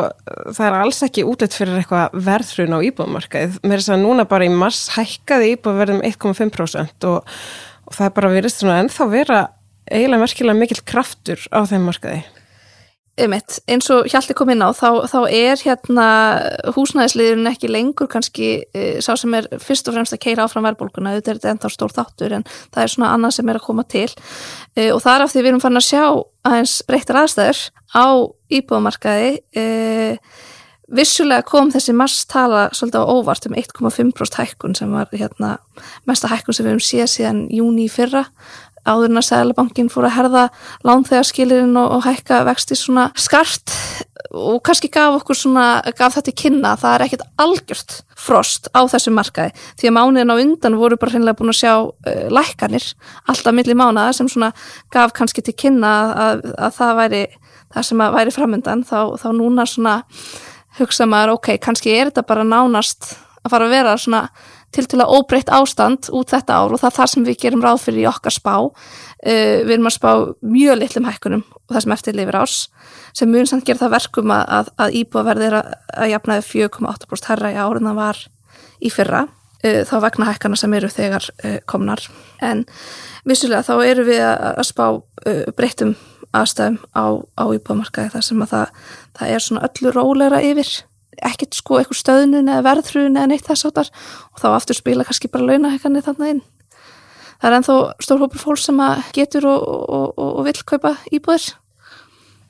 það 0.55 0.65
er 0.69 0.79
alls 0.79 1.03
ekki 1.05 1.27
útlætt 1.29 1.59
fyrir 1.59 1.81
eitthvað 1.83 2.17
verðhrun 2.31 2.79
á 2.79 2.87
íbúðamarkaðið. 2.89 3.61
Mér 3.67 3.77
er 3.77 3.83
þess 3.83 3.95
að 3.99 4.05
núna 4.07 4.29
bara 4.31 4.47
í 4.47 4.55
mars 4.55 4.85
hækkaði 4.95 5.55
íbúðaverðum 5.59 6.05
1,5% 6.09 7.09
og, 7.11 7.39
og 7.85 7.99
það 7.99 8.07
er 8.07 8.19
bara 8.23 8.35
verið 8.39 8.55
svona 8.55 8.81
ennþá 8.85 9.11
vera 9.13 9.47
eiginlega 9.91 10.25
merkilega 10.25 10.61
mikill 10.63 10.85
kraftur 10.87 11.43
á 11.51 11.67
þeim 11.69 11.91
markaði. 11.91 12.23
Einmitt, 13.21 13.59
eins 13.69 13.89
og 13.93 14.09
Hjalti 14.09 14.35
kom 14.37 14.51
inn 14.53 14.63
á 14.65 14.73
þá, 14.73 15.07
þá 15.11 15.19
er 15.29 15.61
hérna 15.61 16.07
húsnæðisliðurinn 16.77 17.51
ekki 17.51 17.71
lengur 17.71 18.09
kannski 18.11 18.51
e, 18.73 18.85
sá 19.05 19.13
sem 19.21 19.35
er 19.37 19.49
fyrst 19.61 19.89
og 19.91 19.97
fremst 19.97 20.17
að 20.17 20.23
keira 20.25 20.47
áfram 20.47 20.65
verðbólguna, 20.69 21.17
þetta 21.19 21.35
er 21.37 21.53
enda 21.53 21.73
stór 21.73 21.93
þáttur 21.97 22.39
en 22.39 22.47
það 22.73 22.83
er 22.85 22.95
svona 22.95 23.13
annað 23.17 23.37
sem 23.37 23.53
er 23.53 23.61
að 23.61 23.67
koma 23.67 23.85
til. 23.85 24.07
E, 24.77 24.91
og 24.95 25.03
það 25.05 25.13
er 25.15 25.27
af 25.27 25.35
því 25.35 25.43
við 25.43 25.51
erum 25.53 25.65
fann 25.65 25.81
að 25.81 25.89
sjá 25.91 26.05
aðeins 26.51 26.79
breyttar 26.89 27.21
aðstæður 27.23 27.65
á 27.93 28.07
íbúðamarkaði 28.61 29.35
e, 29.53 29.67
vissulega 30.91 31.45
kom 31.47 31.71
þessi 31.71 31.95
masstala 31.95 32.69
svolítið 32.75 33.05
á 33.07 33.11
óvart 33.13 33.47
um 33.47 33.57
1,5% 33.59 34.41
hækkun 34.41 34.75
sem 34.79 34.91
var 34.95 35.11
hérna 35.15 35.57
mesta 36.09 36.31
hækkun 36.31 36.57
sem 36.57 36.67
við 36.67 36.75
höfum 36.75 36.87
séð 36.87 37.11
síðan 37.15 37.45
júni 37.55 37.87
í 37.87 37.93
fyrra 37.93 38.25
áður 38.89 39.11
en 39.11 39.21
að 39.21 39.27
Sælabankin 39.29 39.91
fór 39.93 40.07
að 40.09 40.17
herða 40.17 40.45
lánþegarskilirinn 40.89 41.77
og, 41.81 41.97
og 41.97 42.07
hækka 42.07 42.43
vexti 42.49 42.79
svona 42.79 43.09
skart 43.19 43.75
og 44.31 44.61
kannski 44.67 44.91
gaf 44.93 45.17
okkur 45.21 45.39
svona, 45.39 45.67
gaf 45.97 46.15
þetta 46.17 46.33
í 46.33 46.37
kynna 46.39 46.75
það 46.79 46.95
er 46.95 47.05
ekkert 47.07 47.25
algjört 47.43 47.97
frost 48.21 48.69
á 48.77 48.81
þessu 48.91 49.13
markaði 49.15 49.55
því 49.81 49.91
að 49.91 49.97
mánuðin 49.97 50.33
á 50.33 50.37
undan 50.37 50.79
voru 50.79 50.99
bara 51.01 51.15
hreinlega 51.15 51.39
búin 51.41 51.53
að 51.53 51.61
sjá 51.63 51.73
uh, 51.81 52.27
lækkanir 52.31 52.87
alltaf 53.31 53.57
milli 53.57 53.77
mánuða 53.79 54.13
sem 54.17 54.29
svona 54.31 54.53
gaf 54.93 55.15
kannski 55.17 55.45
til 55.45 55.57
kynna 55.57 55.95
að, 56.27 56.45
að 56.59 56.77
það 56.79 56.95
væri 57.01 57.25
það 57.75 57.89
sem 57.91 58.05
að 58.05 58.15
væri 58.19 58.37
framöndan 58.37 58.87
þá, 58.87 59.01
þá 59.19 59.29
núna 59.35 59.67
svona 59.69 59.97
hugsa 60.79 61.09
maður 61.11 61.37
ok, 61.39 61.57
kannski 61.63 61.93
er 61.97 62.11
þetta 62.11 62.27
bara 62.29 62.47
nánast 62.47 63.15
að 63.41 63.55
fara 63.55 63.67
að 63.67 63.75
vera 63.75 63.99
svona 63.99 64.25
til 64.75 64.87
til 64.87 65.01
að 65.03 65.15
óbreytt 65.17 65.51
ástand 65.53 66.11
út 66.15 66.31
þetta 66.31 66.59
ár 66.63 66.75
og 66.75 66.81
það 66.81 66.91
er 66.91 66.97
það 66.99 67.11
sem 67.13 67.27
við 67.27 67.39
gerum 67.43 67.65
ráð 67.65 67.83
fyrir 67.87 68.05
í 68.05 68.09
okkar 68.11 68.35
spá. 68.35 68.55
Uh, 68.61 69.57
við 69.67 69.75
erum 69.77 69.91
að 69.91 69.97
spá 69.97 70.11
mjög 70.41 70.79
litlum 70.81 71.09
hækkunum 71.09 71.43
og 71.45 71.75
það 71.75 71.85
sem 71.85 71.97
eftir 71.97 72.17
lifir 72.17 72.39
ás 72.41 72.55
sem 73.17 73.31
mun 73.31 73.49
samt 73.51 73.67
gera 73.67 73.83
það 73.83 73.97
verkum 73.97 74.33
að, 74.35 74.45
að, 74.59 74.71
að 74.81 74.97
íbúaverðir 75.01 75.59
að, 75.59 75.75
að 75.97 76.13
jafnaði 76.15 76.47
4,8% 76.47 77.31
herra 77.33 77.53
í 77.53 77.59
árið 77.59 77.89
það 77.89 78.01
var 78.01 78.23
í 78.81 78.93
fyrra 78.95 79.25
uh, 79.27 79.83
þá 79.91 79.97
vegna 80.07 80.31
hækkana 80.31 80.61
sem 80.61 80.79
eru 80.79 80.93
þegar 80.93 81.29
uh, 81.35 81.59
komnar. 81.71 82.07
En 82.41 82.65
vissulega 83.29 83.67
þá 83.67 83.75
eru 83.91 84.07
við 84.09 84.23
að 84.25 84.65
spá 84.71 84.87
uh, 84.95 85.45
breyttum 85.57 85.97
aðstæðum 86.37 86.79
á, 86.95 87.05
á 87.19 87.45
íbúamarkaði 87.57 88.13
þar 88.15 88.25
sem 88.25 88.45
að 88.45 88.53
það, 88.55 88.79
það 89.19 89.35
er 89.35 89.45
svona 89.45 89.67
öllu 89.67 89.93
róleira 89.97 90.43
yfir 90.47 90.71
ekkert 91.27 91.59
sko 91.59 91.79
eitthvað 91.81 92.01
stöðnun 92.01 92.51
eða 92.51 92.65
verðhrun 92.67 93.19
eða 93.19 93.31
neitt 93.31 93.47
þess 93.47 93.69
áttar 93.69 93.91
og 94.31 94.43
þá 94.43 94.49
aftur 94.53 94.79
spila 94.79 95.07
kannski 95.07 95.31
bara 95.33 95.49
launahekkanir 95.51 96.07
þarna 96.07 96.33
inn. 96.35 96.43
Það 97.41 97.49
er 97.49 97.57
ennþá 97.57 97.77
stór 98.05 98.25
hópur 98.25 98.43
fólk 98.43 98.61
sem 98.61 98.81
getur 99.17 99.49
og, 99.49 99.63
og, 99.65 100.07
og, 100.17 100.33
og 100.41 100.49
vil 100.49 100.57
kaupa 100.69 100.95
íbúðir. 101.13 101.55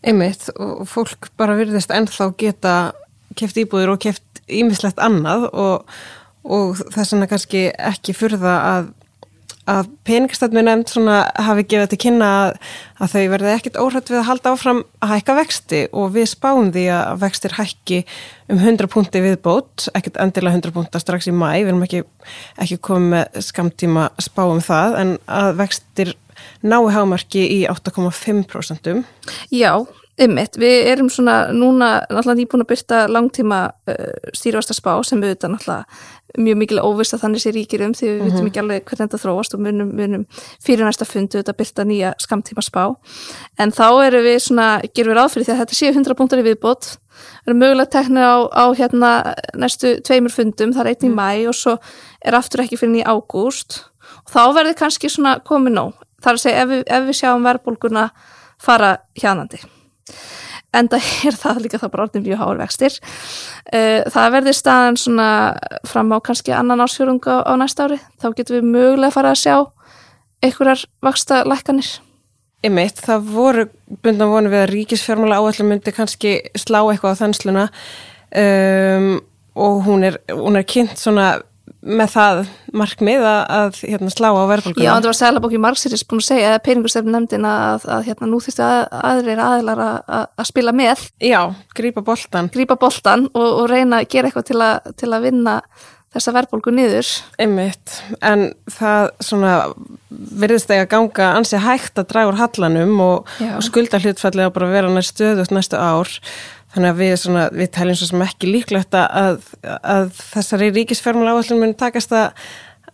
Einmitt 0.00 0.48
og 0.56 0.86
fólk 0.90 1.30
bara 1.38 1.58
virðist 1.58 1.92
ennþá 1.94 2.30
geta 2.40 2.74
keft 3.38 3.60
íbúðir 3.60 3.92
og 3.94 4.00
keft 4.02 4.42
ímislegt 4.50 4.98
annað 5.02 5.46
og 5.52 6.80
þess 6.94 7.14
vegna 7.14 7.28
kannski 7.30 7.68
ekki 7.76 8.16
fyrða 8.16 8.56
að 8.70 8.90
að 9.68 9.90
peningastætmi 10.08 10.62
nefnd 10.64 11.08
hafi 11.44 11.64
gefið 11.68 11.90
til 11.92 11.98
kynna 12.04 12.30
að, 12.40 12.54
að 13.02 13.12
þau 13.12 13.24
verði 13.34 13.52
ekkit 13.54 13.78
óhrætt 13.80 14.10
við 14.10 14.20
að 14.20 14.26
halda 14.30 14.54
áfram 14.54 14.80
að 15.04 15.12
hækka 15.14 15.36
vexti 15.38 15.82
og 15.92 16.14
við 16.16 16.26
spáum 16.32 16.72
því 16.74 16.86
að 16.96 17.20
vextir 17.24 17.56
hækki 17.58 18.00
um 18.50 18.58
100 18.58 18.90
punkti 18.90 19.22
viðbót, 19.24 19.86
ekkit 19.94 20.18
endilega 20.22 20.58
100 20.58 20.74
punktar 20.76 21.04
strax 21.04 21.30
í 21.30 21.36
mæ, 21.36 21.52
við 21.60 21.72
erum 21.74 21.86
ekki, 21.86 22.02
ekki 22.62 22.80
komið 22.88 23.14
með 23.14 23.40
skamtíma 23.50 24.08
spáum 24.22 24.64
það 24.64 24.98
en 25.04 25.14
að 25.28 25.54
vextir 25.60 26.14
nái 26.64 26.92
hámarki 26.94 27.44
í 27.60 27.62
8,5%. 27.68 28.94
Já, 29.52 29.74
Ymmitt, 30.20 30.58
við 30.60 30.88
erum 30.90 31.08
svona 31.08 31.46
núna 31.54 32.02
náttúrulega 32.10 32.36
nýbúin 32.42 32.64
að 32.64 32.70
byrta 32.74 32.96
langtíma 33.08 33.60
uh, 33.88 34.32
stýrvasta 34.36 34.76
spá 34.76 34.92
sem 35.06 35.20
við 35.22 35.32
auðvitað 35.32 35.54
náttúrulega 35.54 36.00
mjög 36.38 36.58
mikil 36.60 36.80
óvist 36.82 37.14
að 37.14 37.24
þannig 37.24 37.42
sé 37.42 37.52
ríkir 37.54 37.82
um 37.84 37.94
því 37.94 38.06
við 38.06 38.14
mm 38.14 38.20
-hmm. 38.20 38.30
vitum 38.30 38.46
ekki 38.50 38.60
alveg 38.60 38.84
hvernig 38.84 39.04
þetta 39.06 39.22
þróast 39.22 39.54
og 39.54 39.60
munum, 39.60 39.90
munum 39.96 40.24
fyrir 40.62 40.84
næsta 40.84 41.04
fundu 41.04 41.38
auðvitað 41.38 41.58
byrta 41.58 41.84
nýja 41.84 42.14
skamtíma 42.18 42.62
spá. 42.62 42.84
En 43.58 43.70
þá 43.70 43.88
erum 44.06 44.24
við 44.24 44.38
svona, 44.38 44.80
gerum 44.94 45.12
við 45.12 45.18
ráð 45.18 45.32
fyrir 45.32 45.46
því 45.46 45.52
að 45.52 45.60
þetta 45.60 45.74
séu 45.74 45.92
100 45.92 46.14
punktar 46.14 46.38
í 46.38 46.46
viðbót. 46.46 46.98
Við 47.44 47.48
erum 47.48 47.58
mögulega 47.58 47.90
teknir 47.90 48.24
á, 48.24 48.38
á 48.50 48.64
hérna 48.74 49.34
næstu 49.54 50.00
tveimur 50.02 50.32
fundum, 50.32 50.72
það 50.72 50.80
er 50.80 50.88
einn 50.88 51.06
í 51.06 51.08
mm. 51.08 51.16
mæ 51.16 51.48
og 51.48 51.54
svo 51.54 51.78
er 52.24 52.34
aftur 52.34 52.60
ekki 52.60 52.76
fyrir 52.76 52.92
nýja 52.92 53.10
ágúst. 53.10 53.84
Og 54.26 54.30
þá 54.30 54.54
verður 54.54 54.78
kannski 54.78 55.08
svona 55.08 55.40
komið 55.40 55.72
nóg, 55.72 55.92
þar 56.22 56.34
að 56.34 56.42
segja 56.42 56.62
ef 56.62 56.68
við, 56.68 56.82
ef 56.86 57.02
við 57.06 57.16
sjáum 57.16 57.44
verðbólguna 57.44 58.10
fara 58.60 58.98
hjanandi 59.16 59.60
en 60.76 60.90
það 60.92 61.08
er 61.30 61.40
það 61.40 61.62
líka 61.64 61.80
það 61.82 61.92
bara 61.94 62.06
orðin 62.06 62.26
mjög 62.26 62.42
háur 62.42 62.60
vextir. 62.62 63.00
Eh, 63.72 64.00
það 64.10 64.36
verður 64.36 64.58
staðan 64.60 65.00
svona 65.00 65.30
fram 65.88 66.14
á 66.14 66.18
kannski 66.22 66.54
annan 66.54 66.84
ásfjörunga 66.84 67.42
á 67.46 67.52
næsta 67.58 67.88
ári. 67.88 68.00
Þá 68.22 68.28
getum 68.36 68.58
við 68.58 68.70
mögulega 68.70 69.14
fara 69.14 69.34
að 69.34 69.42
sjá 69.42 69.56
einhverjar 70.40 70.86
vaksta 71.04 71.42
lækkanir 71.48 71.98
Ymmiðt, 72.60 72.98
það 73.06 73.28
voru 73.32 73.62
bundan 74.04 74.28
vonu 74.28 74.50
við 74.52 74.60
að 74.60 74.70
ríkisfjármála 74.74 75.38
áallum 75.40 75.70
myndi 75.72 75.92
kannski 75.96 76.34
slá 76.60 76.82
eitthvað 76.82 77.14
á 77.16 77.20
þennsluna 77.22 77.62
um, 78.36 79.06
og 79.56 79.78
hún 79.86 80.04
er, 80.04 80.18
hún 80.28 80.60
er 80.60 80.66
kynnt 80.68 81.00
svona 81.00 81.38
með 81.80 82.10
það 82.12 82.40
markmið 82.76 83.22
að, 83.24 83.38
að 83.56 83.78
hérna, 83.88 84.10
slá 84.12 84.28
á 84.28 84.44
verðbólkuna. 84.50 84.84
Já, 84.84 84.90
það 84.92 85.08
var 85.08 85.18
Sælabóki 85.20 85.60
Marxiris 85.62 86.04
búin 86.08 86.20
að 86.20 86.26
segja, 86.26 86.50
eða 86.50 86.64
peningustefn 86.66 87.14
nefndin 87.14 87.46
að, 87.48 87.86
að 87.96 88.10
hérna, 88.10 88.28
nú 88.28 88.40
þýttu 88.44 88.66
að, 88.66 88.80
aðrir 89.12 89.44
aðilar 89.46 89.86
að 89.86 90.50
spila 90.50 90.74
með. 90.76 91.06
Já, 91.24 91.40
grípa 91.76 92.04
boltan. 92.04 92.50
Grípa 92.52 92.76
boltan 92.80 93.30
og, 93.32 93.48
og 93.48 93.70
reyna 93.72 94.02
að 94.02 94.12
gera 94.12 94.28
eitthvað 94.28 94.50
til, 94.50 94.60
til 95.00 95.10
að 95.14 95.26
vinna 95.30 95.56
þessa 96.10 96.34
verðbólku 96.34 96.72
niður. 96.74 97.08
Einmitt, 97.40 98.00
en 98.26 98.48
það 98.74 99.10
svona 99.22 99.56
verðist 100.10 100.70
þegar 100.70 100.88
ganga 100.90 101.28
ansið 101.38 101.64
hægt 101.64 102.00
að 102.02 102.08
draga 102.10 102.32
úr 102.32 102.40
hallanum 102.40 102.96
og, 103.04 103.36
og 103.54 103.62
skulda 103.64 104.00
hlutfallega 104.02 104.52
bara 104.54 104.72
vera 104.72 104.90
næst 104.90 105.14
stöðut 105.14 105.54
næstu 105.54 105.78
ár 105.78 106.10
Þannig 106.74 106.92
að 106.92 107.00
við, 107.02 107.14
svona, 107.18 107.46
við 107.54 107.70
teljum 107.74 107.98
svo 107.98 108.10
sem 108.12 108.26
ekki 108.26 108.50
líklegt 108.50 108.94
að, 108.94 109.40
að 109.66 110.12
þessari 110.18 110.70
ríkisfermulega 110.76 111.40
áallin 111.40 111.62
muni 111.64 111.78
takast 111.78 112.14
að, 112.14 112.44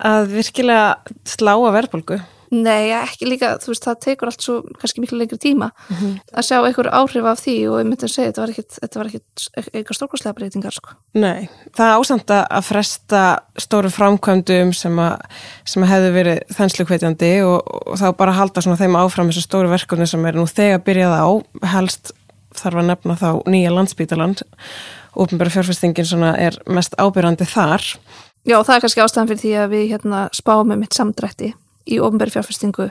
að 0.01 0.33
virkilega 0.33 1.19
slá 1.29 1.53
að 1.59 1.77
verðbólgu. 1.81 2.23
Nei, 2.55 2.93
ekki 2.95 3.27
líka, 3.27 3.57
þú 3.63 3.73
veist, 3.73 3.87
það 3.87 4.03
tekur 4.05 4.31
allt 4.31 4.45
svo 4.45 4.57
kannski 4.79 5.03
miklu 5.03 5.19
lengri 5.19 5.39
tíma 5.43 5.71
mm 5.73 5.97
-hmm. 5.97 6.13
að 6.39 6.47
sjá 6.47 6.57
einhver 6.61 6.89
áhrif 6.95 7.25
af 7.25 7.41
því 7.43 7.57
og 7.69 7.79
ég 7.81 7.87
myndi 7.87 8.07
að 8.07 8.15
segja 8.15 8.31
þetta 8.31 8.99
var 8.99 9.07
ekkit 9.07 9.47
eitthvað 9.75 9.97
stórkværslega 9.97 10.35
breytingar, 10.35 10.73
sko. 10.73 10.91
Nei, 11.15 11.49
það 11.77 11.97
ásamt 11.99 12.31
að 12.31 12.63
fresta 12.63 13.23
stóru 13.59 13.91
framkvæmdum 13.91 14.73
sem 14.73 14.99
að, 14.99 15.17
sem 15.65 15.83
að 15.83 15.89
hefðu 15.89 16.13
verið 16.13 16.39
þennslu 16.57 16.85
og, 17.47 17.61
og 17.87 17.99
þá 17.99 18.17
bara 18.17 18.33
halda 18.33 18.61
svona 18.61 18.77
þeim 18.77 18.97
áfram 18.97 19.29
þessu 19.29 19.43
stóru 19.43 19.69
verkefni 19.69 20.07
sem 20.07 20.27
er 20.27 20.35
nú 20.35 20.47
þegar 20.47 20.79
byrjað 20.87 21.15
á 21.19 21.27
helst 21.75 22.13
þarf 22.61 22.83
að 22.83 22.89
nefna 22.91 23.19
þá 23.21 23.31
nýja 23.51 23.75
landsbítaland 23.75 24.43
ofnbæra 25.17 25.51
fjárfestingin 25.51 26.07
svona 26.07 26.35
er 26.39 26.57
mest 26.69 26.95
ábyrjandi 27.01 27.49
þar. 27.49 27.85
Já, 28.47 28.61
það 28.63 28.75
er 28.77 28.83
kannski 28.85 29.03
ástæðan 29.03 29.31
fyrir 29.31 29.43
því 29.43 29.53
að 29.63 29.71
við 29.75 29.85
hérna 29.95 30.23
spáum 30.37 30.71
með 30.71 30.83
mitt 30.85 30.97
samdrætti 30.97 31.53
í 31.87 32.01
ofnbæra 32.03 32.37
fjárfestingu 32.37 32.91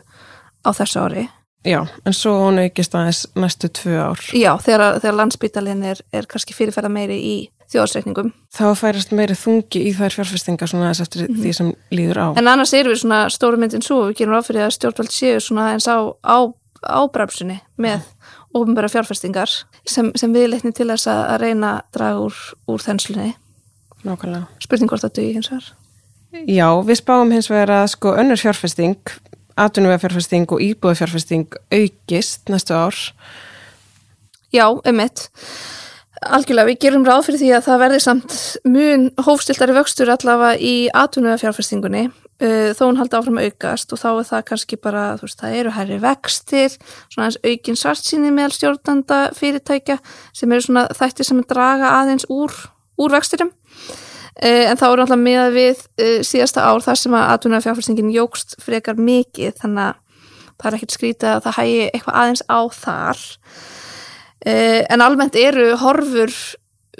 á 0.65 0.69
þessu 0.73 1.03
ári. 1.05 1.27
Já, 1.65 1.79
en 2.05 2.13
svo 2.13 2.35
hún 2.43 2.61
aukist 2.61 2.93
aðeins 2.93 3.23
næstu 3.33 3.69
tvö 3.73 3.97
ár. 4.11 4.21
Já, 4.37 4.51
þegar, 4.61 4.99
þegar 5.01 5.19
landsbítalinn 5.21 5.85
er, 5.93 6.01
er 6.13 6.27
kannski 6.29 6.53
fyrirferða 6.53 6.91
meiri 6.93 7.17
í 7.17 7.35
þjóðsreikningum 7.73 8.29
Þá 8.53 8.65
færast 8.77 9.13
meiri 9.15 9.33
þungi 9.37 9.81
í 9.89 9.93
þær 9.97 10.19
fjárfestinga 10.19 10.67
svona 10.69 10.91
aðeins 10.91 11.01
eftir 11.05 11.23
mm 11.23 11.31
-hmm. 11.31 11.41
því 11.41 11.53
sem 11.57 11.71
líður 11.97 12.19
á. 12.21 12.27
En 12.37 12.47
annars 12.47 12.73
erum 12.77 12.93
við 12.93 13.01
svona 13.01 13.21
stóru 13.33 13.57
myndin 13.57 13.81
svo, 13.81 14.03
við 14.09 14.19
gerum 14.21 14.37
áfyrir 14.37 14.67
að 14.67 14.75
stjórnvald 14.77 15.11
séu 15.11 15.39
svona 15.41 15.71
eins 15.73 15.87
á, 15.89 15.97
á, 16.21 16.37
á 16.85 17.01
bremsunni 17.09 17.59
með 17.77 18.05
ofnbæra 18.55 18.89
fjárfestingar 18.91 19.51
sem, 19.83 20.11
sem 20.15 20.33
viðleitni 20.35 20.73
til 20.75 20.87
þess 20.91 21.09
að 21.11 21.39
reyna 21.43 21.71
að 21.77 21.97
draga 21.97 22.21
úr, 22.27 22.41
úr 22.71 22.83
þenslunni. 22.83 23.33
Nákvæmlega. 24.05 24.45
Spurning 24.63 24.91
hvort 24.91 25.05
þetta 25.05 25.23
er 25.23 25.37
hins 25.37 25.51
vegar. 25.51 25.71
Já, 26.35 26.67
við 26.83 26.99
spáum 26.99 27.31
hins 27.31 27.49
vegar 27.51 27.71
að 27.81 27.87
sko 27.95 28.15
önnur 28.19 28.39
fjárfesting 28.39 29.15
atvinnuvega 29.55 30.03
fjárfesting 30.03 30.51
og 30.51 30.61
íbúða 30.63 30.99
fjárfesting 30.99 31.57
aukist 31.71 32.51
næstu 32.51 32.75
ár. 32.75 32.97
Já, 34.53 34.67
emitt 34.87 35.29
Algjörlega, 36.25 36.69
við 36.71 36.77
gerum 36.79 37.03
ráð 37.05 37.25
fyrir 37.27 37.41
því 37.41 37.49
að 37.57 37.65
það 37.65 37.81
verði 37.81 37.97
samt 38.01 38.35
mun 38.71 39.09
hófstildari 39.19 39.75
vöxtur 39.75 40.11
allavega 40.13 40.55
í 40.63 40.75
atvinnuvega 40.95 41.41
fjárfestingunni 41.43 42.05
þó 42.35 42.81
hún 42.83 42.97
haldi 42.99 43.15
áfram 43.15 43.37
að 43.39 43.49
aukast 43.49 43.93
og 43.95 43.99
þá 44.01 44.07
er 44.11 44.25
það 44.27 44.41
kannski 44.49 44.77
bara, 44.83 45.03
þú 45.19 45.27
veist, 45.27 45.39
það 45.39 45.57
eru 45.59 45.75
hærri 45.75 45.99
vextir, 46.03 46.73
svona 47.07 47.27
aðeins 47.29 47.37
aukin 47.47 47.79
svartsýni 47.79 48.31
meðal 48.35 48.55
stjórnanda 48.55 49.19
fyrirtækja 49.37 49.99
sem 50.35 50.51
eru 50.51 50.65
svona 50.65 50.87
þættir 50.91 51.29
sem 51.29 51.39
er 51.39 51.47
draga 51.47 51.93
aðeins 52.01 52.27
úr, 52.27 52.51
úr 52.99 53.15
vextirum 53.15 53.53
uh, 53.53 54.65
en 54.65 54.81
þá 54.81 54.85
eru 54.89 55.05
alltaf 55.05 55.21
með 55.21 55.55
við 55.55 55.85
uh, 55.85 56.19
síðasta 56.27 56.67
ár 56.67 56.83
þar 56.83 57.01
sem 57.05 57.15
að 57.15 57.31
atvinna 57.37 57.63
fjárfærstingin 57.63 58.11
jógst 58.15 58.57
frekar 58.65 58.99
mikið 58.99 59.55
þannig 59.61 59.87
að 59.87 60.03
það 60.55 60.69
er 60.69 60.77
ekkert 60.79 60.97
skrítið 60.97 61.31
að 61.31 61.41
það 61.47 61.57
hægi 61.61 61.79
eitthvað 61.87 62.19
aðeins 62.19 62.43
á 62.47 62.59
þar. 62.71 63.23
En 64.45 65.01
almennt 65.01 65.35
eru 65.35 65.65
horfur 65.81 66.31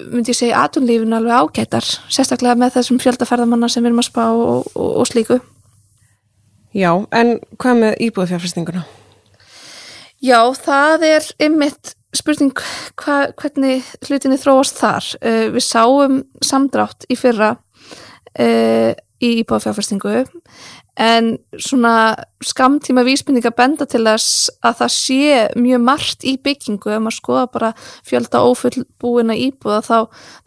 myndi 0.04 0.34
ég 0.34 0.40
segja 0.40 0.62
aðunlífin 0.66 1.16
alveg 1.16 1.42
ágættar 1.42 1.88
sérstaklega 2.12 2.58
með 2.60 2.78
þessum 2.78 3.02
fjöldaferðamanna 3.04 3.70
sem 3.72 3.84
við 3.84 3.92
erum 3.92 4.02
að 4.04 4.10
spá 4.10 4.24
og, 4.28 4.72
og, 4.76 4.90
og 5.02 5.10
slíku 5.10 5.40
Já, 6.76 6.92
en 7.16 7.38
hvað 7.56 7.78
með 7.80 7.94
íbúðafjárfæstinguna? 8.10 8.82
Já, 10.20 10.40
það 10.60 11.06
er 11.08 11.30
ymmit 11.46 11.94
spurning 12.16 12.52
hva, 13.00 13.30
hvernig 13.40 13.86
hlutinni 14.08 14.40
þróast 14.40 14.80
þar 14.82 15.08
uh, 15.22 15.46
við 15.56 15.64
sáum 15.64 16.20
samdrátt 16.44 17.08
í 17.12 17.18
fyrra 17.20 17.54
uh, 17.56 18.92
í 19.24 19.32
íbúðafjárfæstingu 19.42 20.26
en 20.96 21.34
svona 21.60 22.16
skamtíma 22.44 23.04
vísbendinga 23.04 23.52
benda 23.56 23.84
til 23.90 24.06
þess 24.06 24.48
að 24.64 24.78
það 24.80 24.92
sé 24.96 25.32
mjög 25.60 25.82
margt 25.84 26.24
í 26.24 26.36
byggingu. 26.40 26.94
Ef 26.96 27.02
maður 27.04 27.18
skoða 27.18 27.46
bara 27.52 27.72
fjölda 28.08 28.44
ófullbúina 28.48 29.36
íbúða 29.36 29.82
þá, 29.84 29.98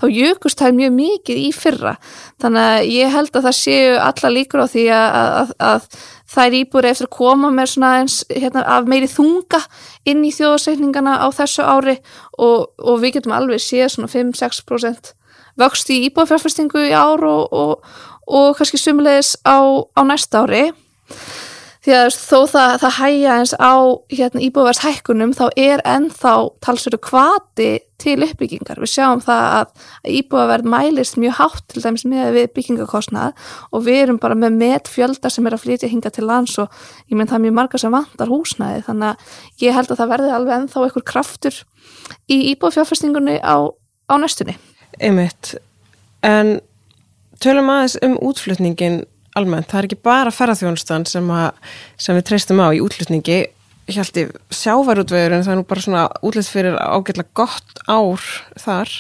þá 0.01 0.07
jökust 0.09 0.63
það 0.63 0.79
mjög 0.81 0.95
mikið 0.97 1.43
í 1.43 1.51
fyrra. 1.53 1.95
Þannig 2.41 2.71
að 2.71 2.89
ég 2.95 3.13
held 3.17 3.37
að 3.37 3.49
það 3.49 3.59
séu 3.61 3.99
alla 4.07 4.33
líkur 4.33 4.65
á 4.65 4.67
því 4.73 4.87
að, 4.97 5.19
að, 5.19 5.53
að 5.69 6.01
þær 6.33 6.59
íbúður 6.63 6.91
eftir 6.93 7.11
að 7.11 7.17
koma 7.19 7.53
með 7.53 7.71
svona 7.75 7.93
eins 8.01 8.19
hérna, 8.33 8.65
af 8.65 8.89
meiri 8.89 9.13
þunga 9.13 9.63
inn 10.09 10.25
í 10.25 10.33
þjóðsveikningana 10.33 11.21
á 11.21 11.29
þessu 11.37 11.69
ári. 11.69 11.99
Og, 12.41 12.73
og 12.81 13.05
við 13.05 13.19
getum 13.19 13.37
alveg 13.37 13.61
séð 13.61 13.93
svona 13.99 14.13
5-6% 14.17 15.13
vöxt 15.59 15.91
í 15.93 16.05
íbúðafjárfestingu 16.07 16.87
í 16.89 16.95
ár 16.95 17.25
og, 17.27 17.53
og, 17.53 17.89
og 18.29 18.57
kannski 18.59 18.81
sumulegis 18.81 19.35
á, 19.49 19.59
á 19.97 20.01
næsta 20.05 20.45
ári 20.45 20.69
því 21.89 21.95
að 21.97 22.09
þó 22.21 22.39
það, 22.53 22.73
það 22.83 22.97
hægja 22.99 23.35
eins 23.39 23.53
á 23.57 23.75
hérna, 24.13 24.43
íbúðverðshækkunum 24.45 25.35
þá 25.39 25.45
er 25.57 25.83
ennþá 25.89 26.33
talsveru 26.65 26.99
kvati 27.01 27.69
til 27.99 28.17
uppbyggingar. 28.27 28.81
Við 28.83 28.93
sjáum 28.93 29.23
það 29.25 29.45
að, 29.47 29.71
að 30.03 30.19
íbúðverð 30.19 30.69
mælist 30.75 31.19
mjög 31.19 31.39
hátt 31.39 31.65
til 31.73 31.83
dæmis 31.87 32.05
með 32.09 32.29
við 32.37 32.51
byggingakostnað 32.59 33.49
og 33.73 33.87
við 33.87 34.01
erum 34.03 34.21
bara 34.23 34.37
með 34.39 34.59
metfjölda 34.61 35.33
sem 35.33 35.49
er 35.49 35.57
að 35.57 35.65
flytja 35.65 35.91
hinga 35.91 36.13
til 36.15 36.27
lands 36.29 36.59
og 36.61 36.69
ég 37.09 37.17
menn 37.17 37.31
það 37.31 37.41
er 37.41 37.45
mjög 37.47 37.59
marga 37.63 37.83
sem 37.83 37.95
vantar 37.95 38.33
húsnæði 38.33 38.85
þannig 38.91 39.09
að 39.15 39.65
ég 39.65 39.79
held 39.79 39.93
að 39.95 40.03
það 40.03 40.13
verði 40.15 40.35
alveg 40.37 40.57
ennþá 40.59 40.85
einhver 40.85 41.09
kraftur 41.15 41.61
í 42.29 42.41
íbúðfjárfestingunni 42.53 43.41
á, 43.41 43.57
á 44.13 44.15
næstunni. 44.21 44.59
Einmitt, 45.01 45.57
en 46.27 46.59
tölum 47.43 47.71
aðeins 47.73 47.99
um 48.05 48.17
útflutningin 48.29 49.03
almennt, 49.39 49.69
það 49.71 49.81
er 49.81 49.89
ekki 49.89 50.01
bara 50.09 50.33
ferðarþjónustan 50.35 51.07
sem, 51.09 51.29
sem 52.01 52.19
við 52.19 52.27
treystum 52.31 52.63
á 52.63 52.69
í 52.75 52.83
útflutningi. 52.85 53.39
Ég 53.89 54.25
sjávarútvegurinn 54.53 55.45
það 55.47 55.55
er 55.55 55.61
nú 55.61 55.69
bara 55.69 55.85
svona 55.85 56.09
útlitt 56.27 56.51
fyrir 56.51 56.77
ágætlega 56.77 57.33
gott 57.39 57.81
ár 57.89 58.25
þar. 58.61 58.93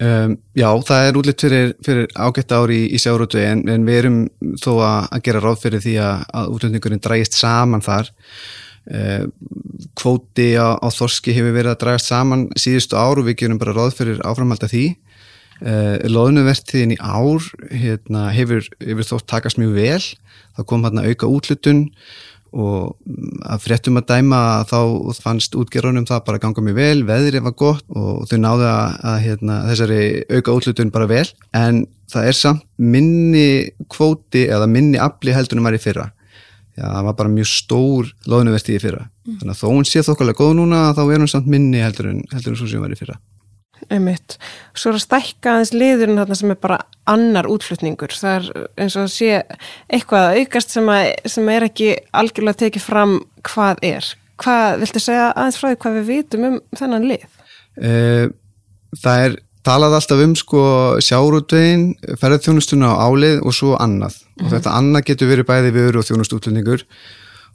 Um, 0.00 0.38
Já, 0.56 0.68
það 0.86 1.06
er 1.06 1.18
útlitt 1.20 1.42
fyrir, 1.44 1.72
fyrir 1.84 2.06
ágætt 2.14 2.54
ár 2.56 2.70
í, 2.72 2.84
í 2.88 3.00
sjávarútvegi 3.02 3.50
en, 3.50 3.64
en 3.68 3.84
við 3.88 3.98
erum 3.98 4.20
þó 4.62 4.70
að, 4.78 5.10
að 5.10 5.24
gera 5.26 5.42
ráð 5.44 5.58
fyrir 5.66 5.84
því 5.84 5.96
að, 6.06 6.22
að 6.38 6.54
útflutningurinn 6.54 7.04
drægist 7.04 7.36
saman 7.40 7.84
þar. 7.84 8.12
Uh, 8.90 9.26
kvóti 9.98 10.54
á, 10.56 10.78
á 10.80 10.88
Þorski 10.94 11.34
hefur 11.36 11.52
verið 11.52 11.74
að 11.74 11.82
drægast 11.82 12.08
saman 12.08 12.46
síðustu 12.58 12.96
ár 12.96 13.20
og 13.20 13.26
við 13.26 13.42
gerum 13.42 13.60
bara 13.60 13.74
ráð 13.76 13.98
fyrir 13.98 14.22
áframhald 14.24 14.64
af 14.64 14.72
því 14.72 14.86
Uh, 15.60 16.00
loðnuvertiðin 16.08 16.94
í 16.94 16.98
ár 17.00 17.44
hérna, 17.68 18.30
hefur, 18.32 18.64
hefur 18.80 19.08
þótt 19.12 19.28
takast 19.30 19.60
mjög 19.60 19.76
vel. 19.76 20.02
Þá 20.56 20.66
kom 20.68 20.84
hérna 20.86 21.06
auka 21.06 21.28
útlutun 21.30 21.86
og 22.50 22.96
að 23.46 23.60
fréttum 23.62 24.00
að 24.00 24.08
dæma 24.08 24.38
þá 24.66 24.80
fannst 25.22 25.54
útgerðunum 25.54 26.08
það 26.08 26.24
bara 26.26 26.40
ganga 26.42 26.64
mjög 26.66 26.78
vel, 26.80 27.04
veðrið 27.06 27.44
var 27.44 27.54
gott 27.60 27.84
og 27.94 28.24
þau 28.26 28.38
náðu 28.42 28.66
að, 28.66 28.96
að 29.12 29.18
hérna, 29.26 29.58
þessari 29.68 30.00
auka 30.32 30.56
útlutun 30.56 30.94
bara 30.94 31.10
vel. 31.12 31.26
En 31.54 31.84
það 32.10 32.32
er 32.32 32.40
samt 32.40 32.66
minni 32.80 33.46
kvóti 33.92 34.48
eða 34.50 34.66
minni 34.70 34.98
afli 34.98 35.36
heldunum 35.36 35.70
var 35.70 35.78
í 35.78 35.82
fyrra. 35.82 36.10
Já, 36.74 36.86
það 36.88 37.06
var 37.10 37.16
bara 37.20 37.34
mjög 37.36 37.48
stór 37.50 38.12
loðnuvertið 38.30 38.78
í 38.78 38.82
fyrra. 38.82 39.06
Mm. 39.30 39.38
þannig 39.38 39.54
að 39.54 39.60
þó 39.60 39.66
hún 39.68 39.86
sé 39.86 40.02
þokkarlega 40.04 40.40
góð 40.40 40.54
núna 40.58 40.78
þá 40.96 41.02
er 41.04 41.20
hún 41.22 41.30
samt 41.30 41.50
minni 41.50 41.82
heldur 41.82 42.08
en, 42.10 42.22
heldur 42.32 42.54
en 42.54 42.58
svo 42.58 42.68
sem 42.70 42.82
var 42.82 42.94
í 42.94 42.98
fyrra 42.98 43.18
einmitt. 43.88 44.36
Svo 44.74 44.92
er 44.92 44.98
að 44.98 45.04
stækka 45.06 45.54
aðeins 45.54 45.72
liðurinn 45.74 46.20
þarna 46.20 46.38
sem 46.38 46.54
er 46.54 46.60
bara 46.60 46.78
annar 47.10 47.48
útflutningur. 47.50 48.14
Það 48.14 48.38
er 48.38 48.68
eins 48.80 48.96
og 48.96 49.06
að 49.06 49.12
sé 49.14 49.42
eitthvað 49.90 50.40
aukast 50.40 50.74
sem, 50.74 50.90
að, 50.92 51.12
sem 51.34 51.52
er 51.54 51.68
ekki 51.68 51.92
algjörlega 52.16 52.62
tekið 52.64 52.86
fram 52.86 53.14
hvað 53.48 53.84
er. 53.90 54.10
Hvað, 54.40 54.80
viltu 54.84 55.04
segja 55.04 55.30
aðeins 55.34 55.60
frá 55.60 55.70
því 55.70 55.80
hvað 55.84 56.00
við 56.00 56.10
vitum 56.14 56.48
um 56.48 56.58
þennan 56.78 57.08
lið? 57.10 57.24
Eh, 57.80 58.26
það 59.00 59.24
er 59.26 59.38
talað 59.66 59.96
alltaf 59.98 60.22
um 60.24 60.36
sko 60.38 60.62
sjárútvegin, 61.04 61.90
ferðarþjónustuna 62.20 62.94
á 62.96 63.04
álið 63.04 63.42
og 63.44 63.56
svo 63.56 63.74
annað. 63.76 64.16
Mm 64.16 64.28
-hmm. 64.28 64.44
Og 64.44 64.46
mhm. 64.46 64.54
þetta 64.54 64.76
annað 64.78 65.06
getur 65.10 65.28
verið 65.28 65.50
bæði 65.50 65.74
viður 65.76 66.00
og 66.00 66.06
þjónustútlutningur 66.08 66.86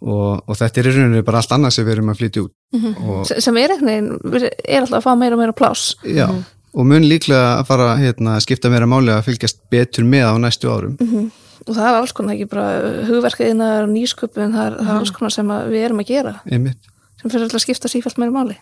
og, 0.02 0.44
og 0.46 0.58
þetta 0.58 0.82
er 0.82 0.90
í 0.90 0.94
rauninu 0.96 1.24
bara 1.26 1.42
allt 1.42 1.56
annað 1.56 1.76
sem 1.76 1.86
við 1.86 1.96
erum 1.96 2.12
að 2.12 2.20
flytja 2.20 2.44
út 2.46 2.54
mm 2.76 2.94
-hmm. 2.96 3.40
sem 3.40 3.58
er 3.58 3.74
eitthvað, 3.76 4.50
er 4.68 4.82
alltaf 4.82 5.00
að 5.00 5.08
fá 5.08 5.18
meira 5.18 5.36
og 5.36 5.42
meira 5.42 5.54
plás 5.54 5.96
já, 6.04 6.28
mm 6.28 6.36
-hmm. 6.36 6.44
og 6.74 6.86
mun 6.86 7.10
líklega 7.10 7.60
að 7.60 7.66
fara 7.66 7.96
hérna, 7.98 8.36
að 8.36 8.46
skipta 8.46 8.70
meira 8.70 8.86
máli 8.86 9.12
að 9.12 9.26
fylgjast 9.26 9.60
betur 9.70 10.04
með 10.04 10.26
á 10.32 10.34
næstu 10.38 10.70
árum 10.70 10.98
mm 11.00 11.08
-hmm. 11.08 11.32
og 11.68 11.76
það 11.76 11.88
er 11.90 11.96
alls 12.00 12.12
konar, 12.12 12.36
ekki 12.36 12.46
bara 12.46 12.68
hugverkiðinar 13.08 13.88
nýsköpun, 13.88 14.54
það 14.54 14.66
er, 14.66 14.74
það 14.74 14.80
er 14.80 14.94
mhm. 14.94 14.98
alls 14.98 15.12
konar 15.12 15.32
sem 15.32 15.48
við 15.48 15.86
erum 15.86 16.00
að 16.00 16.08
gera 16.08 16.42
einmitt. 16.52 16.82
sem 17.22 17.30
fyrir 17.30 17.44
alltaf 17.44 17.56
að 17.56 17.66
skipta 17.66 17.88
sífælt 17.88 18.18
meira 18.18 18.32
máli 18.32 18.58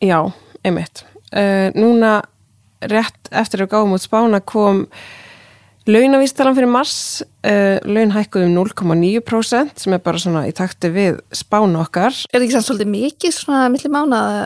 Já, 0.00 0.32
einmitt 0.64 1.04
uh, 1.36 1.68
Núna 1.74 2.22
rétt 2.80 3.28
eftir 3.30 3.62
að 3.62 3.72
gáum 3.74 3.92
út 3.92 4.02
spána 4.02 4.40
kom 4.40 4.86
Launavístalan 5.90 6.54
fyrir 6.54 6.70
mars, 6.70 6.96
uh, 7.46 7.78
laun 7.88 8.12
hækkuðum 8.14 8.52
0,9% 8.54 9.80
sem 9.80 9.94
er 9.96 10.02
bara 10.04 10.20
svona 10.20 10.44
í 10.46 10.52
takti 10.54 10.90
við 10.92 11.20
spánu 11.34 11.80
okkar. 11.80 12.14
Er 12.28 12.36
þetta 12.36 12.46
ekki 12.46 12.56
sann 12.56 12.66
svolítið 12.66 12.90
mikið 12.92 13.34
svona 13.34 13.62
millir 13.72 13.94
mánaða? 13.94 14.44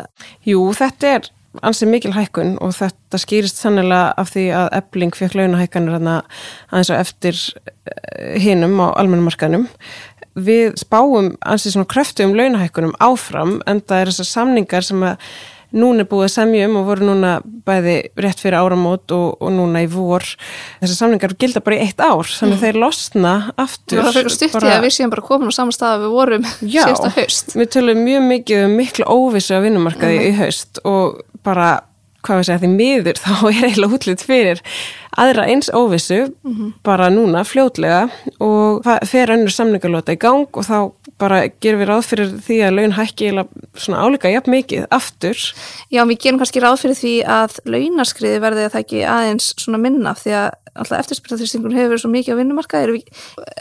Jú, 0.48 0.62
þetta 0.78 1.10
er 1.18 1.28
ansið 1.66 1.90
mikil 1.92 2.14
hækkun 2.14 2.56
og 2.64 2.72
þetta 2.78 3.20
skýrist 3.20 3.60
sannilega 3.60 4.14
af 4.18 4.32
því 4.32 4.46
að 4.62 4.70
ebling 4.78 5.14
fekk 5.18 5.36
launahækkanur 5.38 5.98
aðeins 5.98 6.90
og 6.90 6.98
eftir 7.02 7.38
uh, 7.38 8.34
hinnum 8.40 8.80
á 8.80 8.88
almennumarkanum. 8.94 9.68
Við 10.34 10.78
spáum 10.80 11.34
ansið 11.44 11.76
svona 11.76 11.90
kröftu 11.90 12.24
um 12.26 12.38
launahækkunum 12.38 12.96
áfram 13.04 13.58
en 13.70 13.82
það 13.84 14.00
er 14.00 14.14
þessar 14.14 14.30
samningar 14.32 14.86
sem 14.86 15.04
að 15.10 15.28
núna 15.74 16.04
er 16.04 16.08
búið 16.10 16.26
að 16.28 16.32
semjum 16.34 16.76
og 16.80 16.86
voru 16.88 17.08
núna 17.08 17.32
bæði 17.66 17.94
rétt 18.20 18.42
fyrir 18.42 18.58
áramót 18.60 19.14
og, 19.14 19.38
og 19.42 19.54
núna 19.54 19.84
í 19.84 19.88
vor 19.90 20.26
þessar 20.80 20.96
samlingar 20.98 21.36
gilda 21.40 21.62
bara 21.64 21.78
í 21.78 21.86
eitt 21.86 22.02
ár 22.02 22.28
þannig 22.28 22.56
að 22.56 22.58
mm. 22.58 22.62
þeir 22.64 22.80
losna 22.82 23.34
aftur 23.60 24.02
Það 24.02 24.18
fyrir 24.18 24.36
stutti 24.36 24.52
bara... 24.58 24.76
að 24.76 24.86
við 24.86 24.94
séum 24.98 25.14
bara 25.14 25.26
komin 25.30 25.50
á 25.50 25.54
saman 25.56 25.76
stað 25.76 25.96
að 25.96 26.04
við 26.04 26.14
vorum 26.18 26.46
síðasta 26.60 27.14
haust 27.16 27.56
Við 27.58 27.72
tölum 27.76 28.04
mjög 28.04 28.28
mikið 28.30 28.68
um 28.68 28.78
miklu 28.82 29.08
óvissu 29.08 29.58
á 29.58 29.64
vinnumarkaði 29.64 30.20
mm. 30.20 30.28
í 30.28 30.38
haust 30.42 30.84
og 30.84 31.20
bara 31.44 31.72
hvað 32.24 32.40
við 32.40 32.48
segja 32.48 32.60
því 32.62 32.70
miður 32.72 33.20
þá 33.20 33.32
er 33.50 33.66
eiginlega 33.68 33.98
útlut 33.98 34.24
fyrir 34.24 34.62
aðra 35.20 35.46
eins 35.50 35.70
óvissu 35.70 36.20
mm 36.26 36.54
-hmm. 36.54 36.70
bara 36.82 37.10
núna 37.12 37.44
fljótlega 37.46 38.08
og 38.40 38.82
það 38.86 39.08
fer 39.10 39.34
önnur 39.36 39.54
samningarlota 39.54 40.14
í 40.14 40.18
gang 40.18 40.48
og 40.50 40.64
þá 40.66 40.78
bara 41.20 41.44
gerum 41.62 41.82
við 41.82 41.90
ráð 41.90 42.08
fyrir 42.08 42.32
því 42.46 42.58
að 42.66 42.76
laun 42.78 42.94
hækki 42.96 43.30
svona 43.32 44.02
álíka 44.02 44.32
jafn 44.32 44.54
mikið 44.54 44.86
aftur. 44.94 45.40
Já, 45.92 46.02
við 46.02 46.20
gerum 46.24 46.40
kannski 46.42 46.62
ráð 46.64 46.80
fyrir 46.82 46.98
því 46.98 47.14
að 47.36 47.58
launarskriði 47.70 48.42
verði 48.42 48.66
að 48.66 48.74
það 48.74 48.84
ekki 48.84 49.02
aðeins 49.14 49.50
svona 49.62 49.82
minna 49.82 50.14
því 50.18 50.36
að 50.40 50.48
alltaf 50.74 51.04
eftirspiltaþristingun 51.04 51.76
hefur 51.76 51.92
verið 51.92 52.02
svo 52.02 52.10
mikið 52.10 52.34
á 52.34 52.40
vinnumarkaðir, 52.40 52.96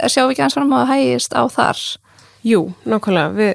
sjáum 0.09 0.31
við 0.31 0.35
ekki 0.35 0.45
aðeins 0.45 0.57
fram 0.57 0.73
á 0.73 0.77
að 0.81 0.91
hægist 0.93 1.37
á 1.37 1.43
þar? 1.53 1.83
Jú, 2.43 2.61
nákvæmlega, 2.89 3.35
við 3.37 3.53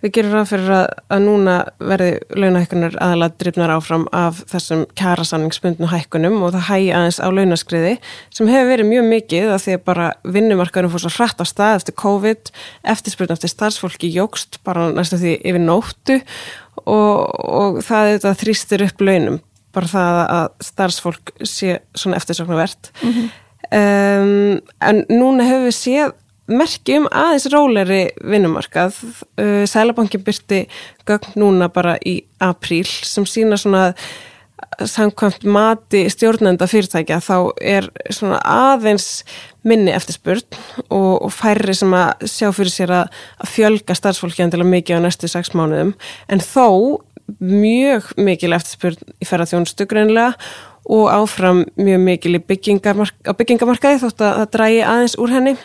Við 0.00 0.12
gerum 0.16 0.32
ráð 0.32 0.46
fyrir 0.48 0.70
að, 0.72 0.86
að 1.12 1.24
núna 1.26 1.54
verði 1.76 2.12
launahækkunar 2.32 2.94
aðalega 3.04 3.36
drifnar 3.42 3.72
áfram 3.74 4.06
af 4.16 4.38
þessum 4.48 4.86
kærasanningsbundnu 4.96 5.90
hækkunum 5.90 6.38
og 6.40 6.54
það 6.54 6.64
hægi 6.70 6.86
aðeins 6.96 7.18
á 7.20 7.28
launaskriði 7.28 7.90
sem 8.32 8.48
hefur 8.48 8.70
verið 8.70 8.88
mjög 8.88 9.10
mikið 9.10 9.50
að 9.52 9.60
því 9.66 9.74
að 9.76 9.84
bara 9.90 10.06
vinnumarkaðurum 10.24 10.94
fór 10.94 11.04
svo 11.04 11.12
hrætt 11.18 11.44
á 11.44 11.46
stað 11.50 11.76
eftir 11.82 11.96
COVID, 12.00 12.52
eftirspurn 12.94 13.34
eftir 13.36 13.52
starfsfólki 13.52 14.10
jógst 14.14 14.56
bara 14.64 14.88
næstu 14.94 15.20
því 15.20 15.36
yfir 15.52 15.64
nóttu 15.66 16.18
og, 16.86 17.28
og 17.36 17.82
það 17.84 18.14
þetta 18.14 18.34
þrýstir 18.40 18.86
upp 18.88 19.04
launum, 19.04 19.38
bara 19.76 19.92
það 19.92 20.22
að 20.24 20.48
starfsfólk 20.70 21.34
sé 21.44 21.76
svona 21.92 22.16
eftirsoknavert. 22.16 22.90
Mm 23.04 23.12
-hmm. 23.12 23.30
um, 23.82 24.60
en 24.80 25.04
núna 25.12 25.44
hefur 25.44 25.68
við 25.68 25.76
séð 25.76 26.16
merki 26.50 26.98
um 27.00 27.06
aðeins 27.10 27.46
róleri 27.52 28.00
vinnumarkað. 28.20 28.98
Uh, 29.40 29.62
Sælabankin 29.70 30.24
byrti 30.26 30.64
gögn 31.08 31.38
núna 31.40 31.70
bara 31.72 31.96
í 32.06 32.20
apríl 32.42 32.86
sem 32.86 33.28
sína 33.28 33.58
svona 33.60 33.90
samkvæmt 34.84 35.44
mati 35.44 36.04
stjórnenda 36.12 36.66
fyrirtækja 36.70 37.18
þá 37.24 37.36
er 37.60 37.88
svona 38.12 38.38
aðeins 38.44 39.24
minni 39.66 39.92
eftirspurn 39.92 40.44
og, 40.88 41.26
og 41.26 41.32
færri 41.34 41.74
sem 41.76 41.92
að 41.96 42.26
sjá 42.30 42.48
fyrir 42.56 42.72
sér 42.72 42.94
að, 43.02 43.20
að 43.42 43.52
fjölga 43.54 43.96
starfsfólki 43.96 44.44
endilega 44.44 44.72
mikið 44.72 45.00
á 45.00 45.04
næstu 45.04 45.30
sex 45.30 45.52
mánuðum 45.56 45.94
en 46.32 46.44
þó 46.44 46.66
mjög 47.38 48.10
mikil 48.20 48.54
eftirspurn 48.56 49.14
í 49.20 49.28
ferðarþjónustu 49.28 49.86
greinlega 49.90 50.34
og 50.90 51.10
áfram 51.12 51.64
mjög 51.78 52.04
mikil 52.06 52.38
byggingamark, 52.40 53.32
byggingamarkaði 53.36 54.00
þótt 54.02 54.24
að 54.24 54.38
það 54.40 54.52
drægi 54.56 54.84
aðeins 54.86 55.18
úr 55.20 55.34
henni 55.34 55.56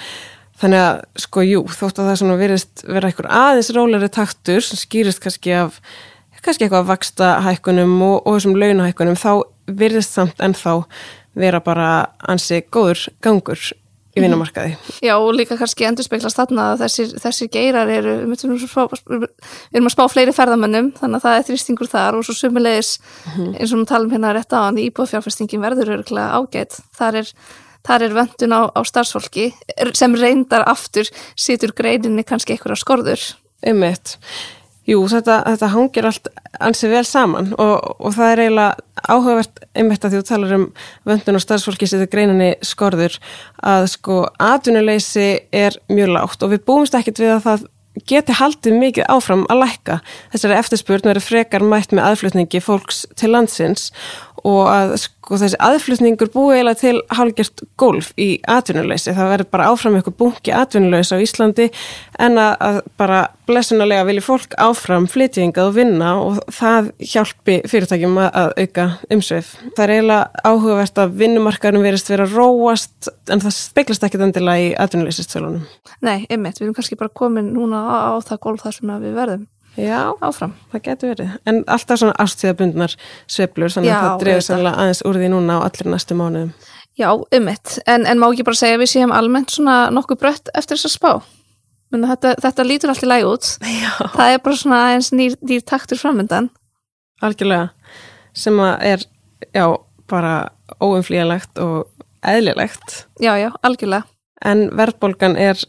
Þannig 0.61 0.81
að 0.81 0.99
sko 1.19 1.43
jú, 1.43 1.61
þótt 1.67 1.99
að 1.99 2.09
það 2.09 2.19
svona 2.21 2.35
verist 2.39 2.83
vera 2.87 3.09
eitthvað 3.09 3.33
aðeins 3.35 3.71
rólari 3.75 4.11
taktur 4.13 4.63
sem 4.63 4.79
skýrist 4.79 5.23
kannski 5.23 5.55
af 5.57 5.81
kannski 6.45 6.67
eitthvað 6.67 6.89
vaksta 6.91 7.31
hækkunum 7.45 7.95
og, 8.05 8.17
og 8.23 8.37
þessum 8.37 8.59
launahækkunum 8.61 9.17
þá 9.19 9.31
verist 9.81 10.13
samt 10.15 10.41
ennþá 10.43 10.77
vera 11.35 11.59
bara 11.63 11.89
ansi 12.29 12.61
góður 12.71 13.07
gangur 13.25 13.59
í 14.15 14.23
vinnumarkaði. 14.23 14.77
Já 15.03 15.15
og 15.17 15.33
líka 15.35 15.57
kannski 15.59 15.87
endur 15.89 16.05
speklast 16.05 16.39
þarna 16.39 16.69
að 16.71 16.85
þessir, 16.85 17.11
þessir 17.19 17.49
geirar 17.51 17.91
eru, 17.91 18.13
við 18.29 18.45
erum, 18.47 19.89
að 19.89 19.91
spá 19.91 20.03
fleiri 20.11 20.35
ferðamönnum 20.35 20.93
þannig 20.95 21.19
að 21.19 21.25
það 21.25 21.39
er 21.39 21.47
þrýstingur 21.49 21.91
þar 21.91 22.19
og 22.19 22.27
svo 22.27 22.37
sumulegis 22.37 22.93
eins 23.33 23.73
og 23.73 23.81
við 23.81 23.89
talum 23.91 24.13
hérna 24.15 24.31
rétt 24.37 24.55
á 24.55 24.59
hann 24.69 24.79
íbúðfjárfestingin 24.85 25.65
verður 25.65 25.97
öruglega 25.97 26.39
ágætt 26.39 26.79
þar 26.95 27.19
er, 27.23 27.33
þar 27.85 28.09
er 28.09 28.19
vöndun 28.19 28.55
á, 28.57 28.61
á 28.73 28.81
starfsfólki 28.85 29.51
sem 29.93 30.17
reyndar 30.19 30.65
aftur 30.67 31.09
situr 31.37 31.73
greininni 31.77 32.25
kannski 32.27 32.55
einhverja 32.55 32.81
skorður 32.81 33.25
Einmitt. 33.65 34.17
Jú, 34.85 34.99
þetta, 35.09 35.39
þetta 35.47 35.67
hangir 35.73 36.05
allt 36.05 36.27
ansið 36.61 36.91
vel 36.93 37.05
saman 37.09 37.47
og, 37.57 37.95
og 37.97 38.13
það 38.13 38.31
er 38.31 38.41
eiginlega 38.43 39.05
áhugavert 39.09 39.63
einmitt 39.73 40.05
að 40.05 40.13
þú 40.13 40.25
talar 40.27 40.53
um 40.59 40.65
vöndun 41.09 41.39
og 41.39 41.41
starfsfólki 41.41 41.89
setur 41.89 42.11
greininni 42.11 42.51
skorður 42.65 43.17
að 43.65 43.87
sko 43.95 44.19
atvinnuleysi 44.37 45.29
er 45.49 45.79
mjög 45.89 46.13
lágt 46.13 46.45
og 46.45 46.53
við 46.53 46.61
búumst 46.69 46.97
ekkit 46.99 47.23
við 47.23 47.33
að 47.33 47.47
það 47.47 47.65
geti 48.11 48.35
haldið 48.37 48.77
mikið 48.77 49.09
áfram 49.09 49.45
að 49.49 49.61
lækka. 49.63 49.97
Þessari 50.35 50.59
eftirspurn 50.59 51.09
verður 51.09 51.27
frekar 51.31 51.65
mætt 51.65 51.95
með 51.95 52.09
aðflutningi 52.11 52.61
fólks 52.61 53.05
til 53.17 53.31
landsins 53.33 53.89
og 54.45 54.67
að 54.69 54.93
sko 55.01 55.39
þessi 55.41 55.57
aðflutningur 55.63 56.29
búið 56.33 56.59
eiginlega 56.59 56.79
til 56.81 56.97
hálgjört 57.17 57.63
golf 57.81 58.11
í 58.21 58.27
atvinnuleysi. 58.51 59.13
Það 59.15 59.31
verður 59.31 59.49
bara 59.55 59.69
áfram 59.71 59.97
eitthvað 59.97 60.17
bunki 60.19 60.53
atvinnuleysi 60.53 61.17
á 61.17 61.23
Íslandi 61.23 61.65
en 62.21 62.37
að, 62.41 62.81
bara 62.99 63.23
blessunulega 63.49 64.05
vilja 64.05 64.25
fólk 64.25 64.53
áfram 64.61 65.07
flytjengað 65.09 65.71
og 65.71 65.75
vinna 65.79 66.11
og 66.21 66.37
það 66.53 66.91
hjálpi 67.13 67.57
fyrirtækjum 67.71 68.21
að, 68.21 68.53
auka 68.61 68.87
umsveif. 69.13 69.55
Það 69.73 69.83
er 69.87 69.95
eiginlega 69.95 70.45
áhugavert 70.45 71.01
að 71.01 71.17
vinnumarkaðurum 71.23 71.87
verist 71.89 72.13
vera 72.13 72.29
róast 72.29 73.09
en 73.33 73.41
það 73.41 73.57
speiklast 73.57 74.05
ekkit 74.05 74.27
endilega 74.27 74.69
í 74.69 74.71
atvinnuleysistölunum. 74.85 75.65
Nei, 76.05 76.27
einmitt, 76.29 76.61
við 76.61 76.69
erum 76.69 76.77
kannski 76.77 76.99
bara 76.99 77.13
komin 77.13 77.53
núna 77.55 77.81
á, 77.81 77.95
á 78.13 78.21
það 78.21 78.43
golf 78.45 78.65
þar 78.65 78.77
sem 78.77 78.95
við 79.01 79.17
verðum. 79.17 79.45
Já, 79.75 80.15
áfram. 80.23 80.53
Það 80.71 80.83
getur 80.85 81.11
verið. 81.11 81.31
En 81.49 81.61
alltaf 81.67 81.99
svona 81.99 82.15
ástíðabundnar 82.23 82.95
sveplur, 83.27 83.73
þannig 83.73 83.91
að 83.91 84.05
það 84.05 84.21
drefur 84.23 84.45
sannlega 84.47 84.83
aðeins 84.83 85.01
úr 85.07 85.19
því 85.19 85.31
núna 85.33 85.57
á 85.59 85.65
allir 85.67 85.89
næstu 85.91 86.17
mánuðum. 86.17 86.51
Já, 86.95 87.09
ummitt. 87.11 87.79
En, 87.91 88.05
en 88.07 88.21
má 88.21 88.29
ekki 88.29 88.45
bara 88.47 88.59
segja 88.59 88.77
að 88.77 88.85
við 88.85 88.91
séum 88.93 89.13
almennt 89.15 89.51
svona 89.51 89.89
nokkuð 89.91 90.21
brött 90.21 90.51
eftir 90.55 90.79
þess 90.79 90.87
að 90.87 90.95
spá? 90.95 91.11
Þetta, 91.95 92.31
þetta 92.43 92.65
lítur 92.67 92.91
allt 92.91 93.03
í 93.03 93.09
læg 93.09 93.27
út. 93.27 93.49
Já. 93.67 93.91
Það 94.15 94.31
er 94.31 94.39
bara 94.45 94.59
svona 94.59 94.79
eins 94.93 95.11
nýr, 95.15 95.35
nýr 95.43 95.65
taktur 95.67 95.99
framöndan. 95.99 96.49
Algjörlega. 97.23 97.69
Sem 98.35 98.59
að 98.63 98.87
er, 98.93 99.05
já, 99.55 99.65
bara 100.11 100.33
óumflíðalegt 100.79 101.59
og 101.63 101.91
eðlilegt. 102.25 103.05
Já, 103.23 103.35
já, 103.39 103.49
algjörlega. 103.63 104.07
En 104.45 104.67
verðbólgan 104.75 105.37
er 105.39 105.59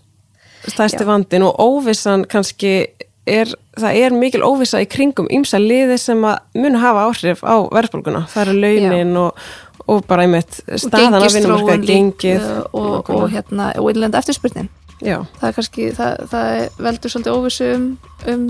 stæsti 0.67 1.05
já. 1.05 1.09
vandin 1.11 1.47
og 1.47 1.59
óvissan 1.63 2.27
kannski 2.31 2.89
er, 3.27 3.53
það 3.77 4.01
er 4.01 4.17
mikil 4.17 4.43
óvisa 4.47 4.81
í 4.83 4.89
kringum 4.91 5.29
ímsa 5.33 5.61
liði 5.61 5.99
sem 6.01 6.23
að 6.27 6.63
mun 6.63 6.79
hafa 6.81 7.07
áhrif 7.11 7.43
á 7.43 7.57
verðbólguna. 7.75 8.25
Það 8.33 8.43
eru 8.45 8.57
launin 8.63 9.21
og, 9.21 9.47
og 9.87 10.07
bara 10.09 10.27
einmitt 10.27 10.61
staðan 10.79 11.19
af 11.19 11.35
vinnumarka 11.35 11.79
gengið 11.83 12.47
og, 12.71 12.79
og, 12.81 13.11
og 13.19 13.29
hérna 13.35 13.73
og 13.81 13.91
innlenda 13.93 14.23
eftirspurnin. 14.23 14.71
Já. 15.05 15.21
Það 15.41 15.49
er 15.49 15.57
kannski, 15.59 15.91
það, 15.97 16.23
það 16.31 16.81
veldur 16.87 17.13
svolítið 17.13 17.37
óvisu 17.37 17.71
um, 17.75 17.89
um, 18.33 18.47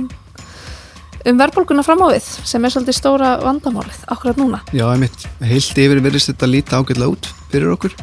um 1.27 1.41
verðbólguna 1.41 1.85
fram 1.87 2.05
á 2.07 2.09
við 2.13 2.29
sem 2.47 2.69
er 2.69 2.75
svolítið 2.75 2.99
stóra 3.01 3.33
vandamálið 3.43 4.05
akkurat 4.15 4.39
núna. 4.39 4.63
Já, 4.77 4.87
einmitt. 4.93 5.27
Heilt 5.43 5.83
yfir 5.87 6.03
verðist 6.05 6.31
þetta 6.31 6.53
líta 6.53 6.83
ágætlega 6.83 7.17
út 7.17 7.31
fyrir 7.51 7.73
okkur 7.75 7.97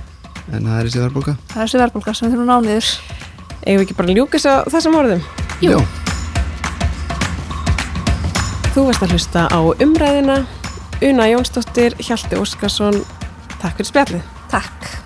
en 0.52 0.68
það 0.68 0.78
er 0.80 0.90
þessi 0.90 1.04
verðbólga. 1.06 1.38
Það 1.54 1.60
er 1.62 1.70
þessi 1.70 1.84
verðbólga 1.86 2.18
sem 2.18 2.28
við 2.28 2.36
þurfum 2.36 2.52
nániður. 2.52 2.94
Eða 3.64 3.86
ekki 3.86 3.96
bara 3.96 4.16
ljúkast 4.18 4.50
á 4.52 4.68
þessum 4.68 5.00
orðum? 5.00 5.28
Jú. 5.64 5.78
Já. 5.78 6.03
Þú 8.74 8.88
veist 8.88 9.04
að 9.06 9.12
hlusta 9.14 9.42
á 9.54 9.60
umræðina 9.86 10.40
Una 11.06 11.28
Jónsdóttir, 11.30 11.94
Hjalti 12.02 12.40
Óskarsson. 12.42 13.04
Takk 13.62 13.78
fyrir 13.78 13.92
spjallið. 13.92 14.28
Takk 14.50 15.03